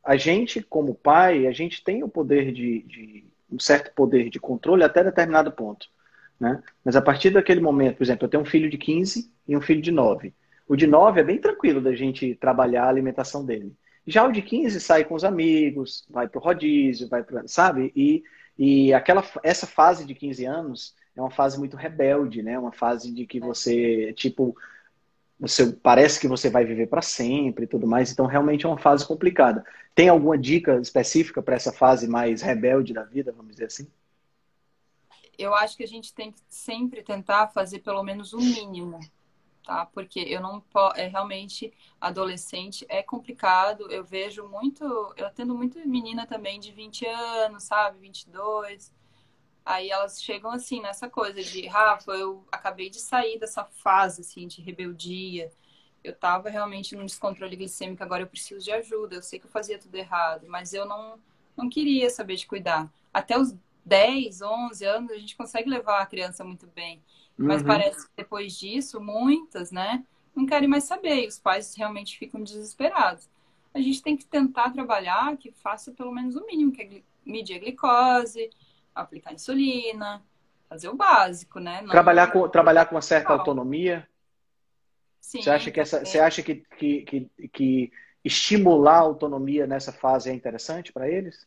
[0.02, 4.38] a gente, como pai, a gente tem o poder de, de um certo poder de
[4.38, 5.88] controle até determinado ponto.
[6.38, 6.62] Né?
[6.84, 9.60] Mas a partir daquele momento, por exemplo, eu tenho um filho de 15 e um
[9.60, 10.34] filho de 9.
[10.66, 13.74] O de 9 é bem tranquilo da gente trabalhar a alimentação dele.
[14.06, 17.92] Já o de 15 sai com os amigos, vai pro rodízio, vai pro, sabe?
[17.96, 18.22] E,
[18.58, 22.58] e aquela, essa fase de 15 anos é uma fase muito rebelde, né?
[22.58, 24.56] Uma fase de que você, tipo,
[25.38, 28.78] você parece que você vai viver para sempre e tudo mais, então realmente é uma
[28.78, 29.64] fase complicada.
[29.94, 33.86] Tem alguma dica específica para essa fase mais rebelde da vida, vamos dizer assim?
[35.38, 39.00] Eu acho que a gente tem que sempre tentar fazer pelo menos o mínimo
[39.64, 39.86] tá?
[39.86, 43.90] Porque eu não posso, é realmente adolescente é complicado.
[43.90, 44.84] Eu vejo muito,
[45.16, 47.98] eu atendo muito menina também de 20 anos, sabe?
[47.98, 48.92] 22.
[49.64, 54.46] Aí elas chegam assim nessa coisa de, Rafa, eu acabei de sair dessa fase assim
[54.46, 55.50] de rebeldia.
[56.02, 59.16] Eu tava realmente num descontrole glicêmico, agora eu preciso de ajuda.
[59.16, 61.18] Eu sei que eu fazia tudo errado, mas eu não
[61.56, 62.92] não queria saber de cuidar.
[63.12, 63.54] Até os
[63.84, 67.02] 10, 11 anos a gente consegue levar a criança muito bem.
[67.36, 67.68] Mas uhum.
[67.68, 70.04] parece que depois disso, muitas, né,
[70.34, 71.24] não querem mais saber.
[71.24, 73.28] E os pais realmente ficam desesperados.
[73.72, 77.56] A gente tem que tentar trabalhar que faça pelo menos o mínimo, que é medir
[77.56, 78.50] a glicose,
[78.94, 80.22] aplicar insulina,
[80.68, 81.82] fazer o básico, né?
[81.82, 81.90] Não...
[81.90, 84.08] Trabalhar, com, trabalhar com uma certa autonomia.
[85.20, 87.92] Sim, você acha que essa, você acha que, que, que, que
[88.24, 91.46] estimular a autonomia nessa fase é interessante para eles?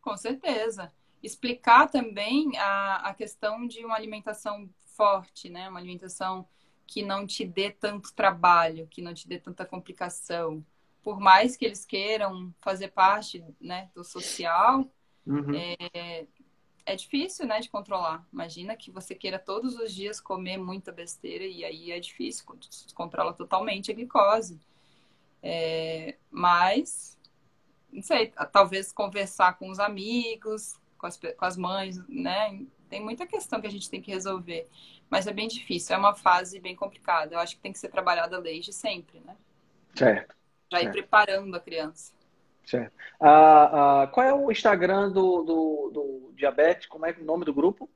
[0.00, 0.92] Com certeza.
[1.26, 5.68] Explicar também a, a questão de uma alimentação forte, né?
[5.68, 6.46] Uma alimentação
[6.86, 10.64] que não te dê tanto trabalho, que não te dê tanta complicação.
[11.02, 14.88] Por mais que eles queiram fazer parte né, do social,
[15.26, 15.52] uhum.
[15.52, 16.26] é,
[16.86, 18.24] é difícil né, de controlar.
[18.32, 22.44] Imagina que você queira todos os dias comer muita besteira e aí é difícil,
[22.94, 24.60] controla totalmente a glicose.
[25.42, 27.18] É, mas,
[27.92, 32.60] não sei, talvez conversar com os amigos, com as, com as mães, né?
[32.88, 34.68] Tem muita questão que a gente tem que resolver.
[35.08, 37.34] Mas é bem difícil, é uma fase bem complicada.
[37.34, 39.36] Eu acho que tem que ser trabalhada desde sempre, né?
[39.94, 40.34] Certo.
[40.70, 40.88] Já certo.
[40.88, 42.12] ir preparando a criança.
[42.64, 42.92] Certo.
[43.20, 46.86] Ah, ah, qual é o Instagram do, do, do, diabetes?
[46.86, 47.88] Como é o nome do grupo?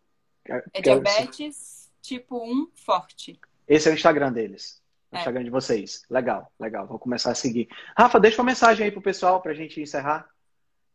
[0.48, 3.40] É, é diabetes tipo 1 forte.
[3.66, 4.80] Esse é o Instagram deles.
[5.10, 5.18] O é.
[5.18, 6.04] Instagram de vocês.
[6.08, 6.86] Legal, legal.
[6.86, 7.68] Vou começar a seguir.
[7.96, 10.28] Rafa, deixa uma mensagem aí pro pessoal pra gente encerrar.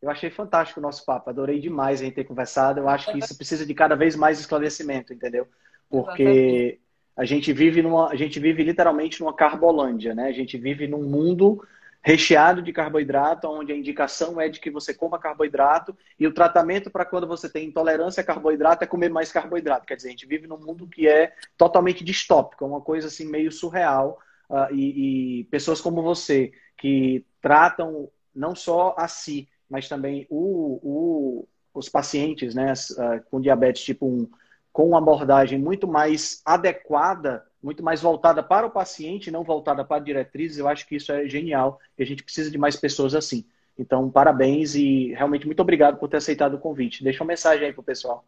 [0.06, 2.78] Eu achei fantástico o nosso papo, adorei demais a gente ter conversado.
[2.78, 5.48] Eu acho que isso precisa de cada vez mais esclarecimento, entendeu?
[5.90, 6.78] Porque
[7.16, 10.28] a gente vive numa, a gente vive literalmente numa carbolândia, né?
[10.28, 11.66] A gente vive num mundo
[12.02, 16.88] recheado de carboidrato, onde a indicação é de que você coma carboidrato e o tratamento
[16.88, 19.86] para quando você tem intolerância a carboidrato é comer mais carboidrato.
[19.86, 23.28] Quer dizer, a gente vive num mundo que é totalmente distópico, é uma coisa assim
[23.28, 24.20] meio surreal.
[24.48, 30.80] Uh, e, e pessoas como você que tratam não só a si, mas também o,
[30.82, 34.28] o, os pacientes né, uh, com diabetes tipo 1,
[34.72, 40.02] com uma abordagem muito mais adequada, muito mais voltada para o paciente, não voltada para
[40.02, 43.44] diretrizes, eu acho que isso é genial e a gente precisa de mais pessoas assim.
[43.78, 47.04] Então, parabéns e realmente muito obrigado por ter aceitado o convite.
[47.04, 48.24] Deixa uma mensagem aí para o pessoal.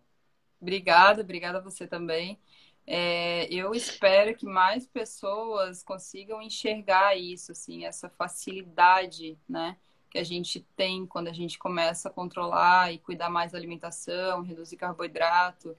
[0.61, 2.39] Obrigada, obrigada a você também.
[2.87, 9.77] É, eu espero que mais pessoas consigam enxergar isso, assim, essa facilidade, né?
[10.11, 14.43] Que a gente tem quando a gente começa a controlar e cuidar mais da alimentação,
[14.43, 15.77] reduzir carboidrato,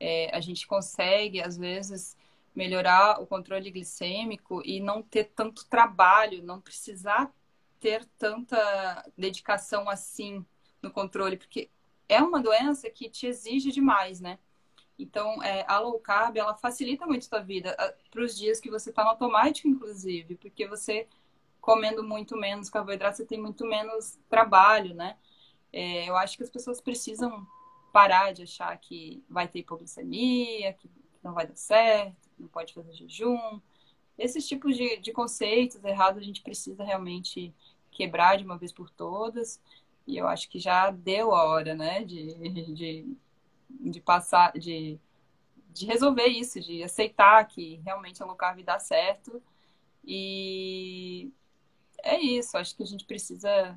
[0.00, 2.16] é, a gente consegue, às vezes,
[2.54, 7.32] melhorar o controle glicêmico e não ter tanto trabalho, não precisar
[7.80, 10.44] ter tanta dedicação assim
[10.82, 11.70] no controle, porque
[12.08, 14.38] é uma doença que te exige demais, né?
[14.98, 17.76] Então, é, a low carb, ela facilita muito a sua vida
[18.10, 21.06] para os dias que você está no automático, inclusive, porque você
[21.68, 25.18] comendo muito menos carboidrato, você tem muito menos trabalho, né?
[25.70, 27.46] É, eu acho que as pessoas precisam
[27.92, 30.90] parar de achar que vai ter hipoglicemia, que
[31.22, 33.60] não vai dar certo, que não pode fazer jejum.
[34.16, 37.54] Esses tipos de, de conceitos errados a gente precisa realmente
[37.90, 39.60] quebrar de uma vez por todas.
[40.06, 42.32] E eu acho que já deu a hora, né, de,
[42.72, 43.16] de
[43.68, 44.98] de passar, de,
[45.74, 49.42] de resolver isso, de aceitar que realmente a low carb dá certo.
[50.02, 51.30] E
[52.02, 53.76] é isso, acho que a gente precisa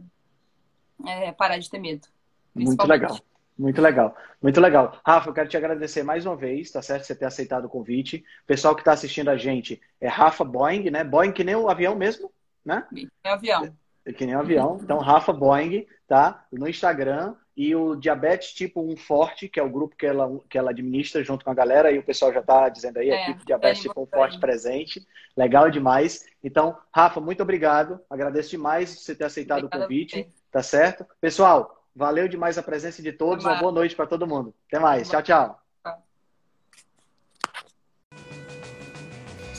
[1.05, 2.07] é, parar de ter medo.
[2.53, 3.19] Muito legal.
[3.57, 4.99] Muito legal, muito legal.
[5.05, 7.03] Rafa, eu quero te agradecer mais uma vez, tá certo?
[7.03, 8.23] Você ter aceitado o convite.
[8.43, 11.03] O pessoal que está assistindo a gente é Rafa Boeing, né?
[11.03, 12.31] Boeing que nem o avião mesmo,
[12.65, 12.87] né?
[13.23, 13.75] O avião.
[14.05, 14.79] É que nem o avião.
[14.81, 16.45] Então, Rafa Boeing, tá?
[16.51, 20.57] No Instagram e o Diabetes Tipo 1 Forte, que é o grupo que ela, que
[20.57, 23.45] ela administra junto com a galera, e o pessoal já está dizendo aí, é, equipe
[23.45, 25.05] Diabetes Tipo 1 Forte presente.
[25.37, 26.25] Legal demais.
[26.43, 27.99] Então, Rafa, muito obrigado.
[28.09, 30.27] Agradeço demais você ter aceitado Obrigada o convite.
[30.51, 31.05] Tá certo?
[31.19, 33.45] Pessoal, valeu demais a presença de todos.
[33.45, 34.53] Uma boa noite para todo mundo.
[34.67, 35.09] Até mais.
[35.09, 35.60] Tchau, tchau.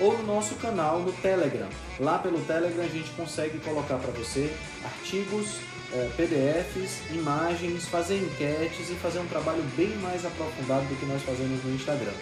[0.00, 1.68] ou no nosso canal no Telegram.
[1.98, 4.52] Lá pelo Telegram a gente consegue colocar para você
[4.84, 5.60] artigos,
[5.92, 11.22] eh, PDFs, imagens, fazer enquetes e fazer um trabalho bem mais aprofundado do que nós
[11.22, 12.12] fazemos no Instagram.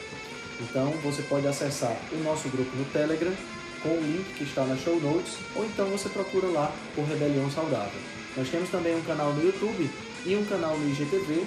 [0.61, 3.33] Então você pode acessar o nosso grupo no Telegram
[3.83, 7.51] com o link que está na show notes, ou então você procura lá por Rebelião
[7.51, 8.01] Saudável.
[8.37, 9.91] Nós temos também um canal no YouTube
[10.25, 11.47] e um canal no IGTV,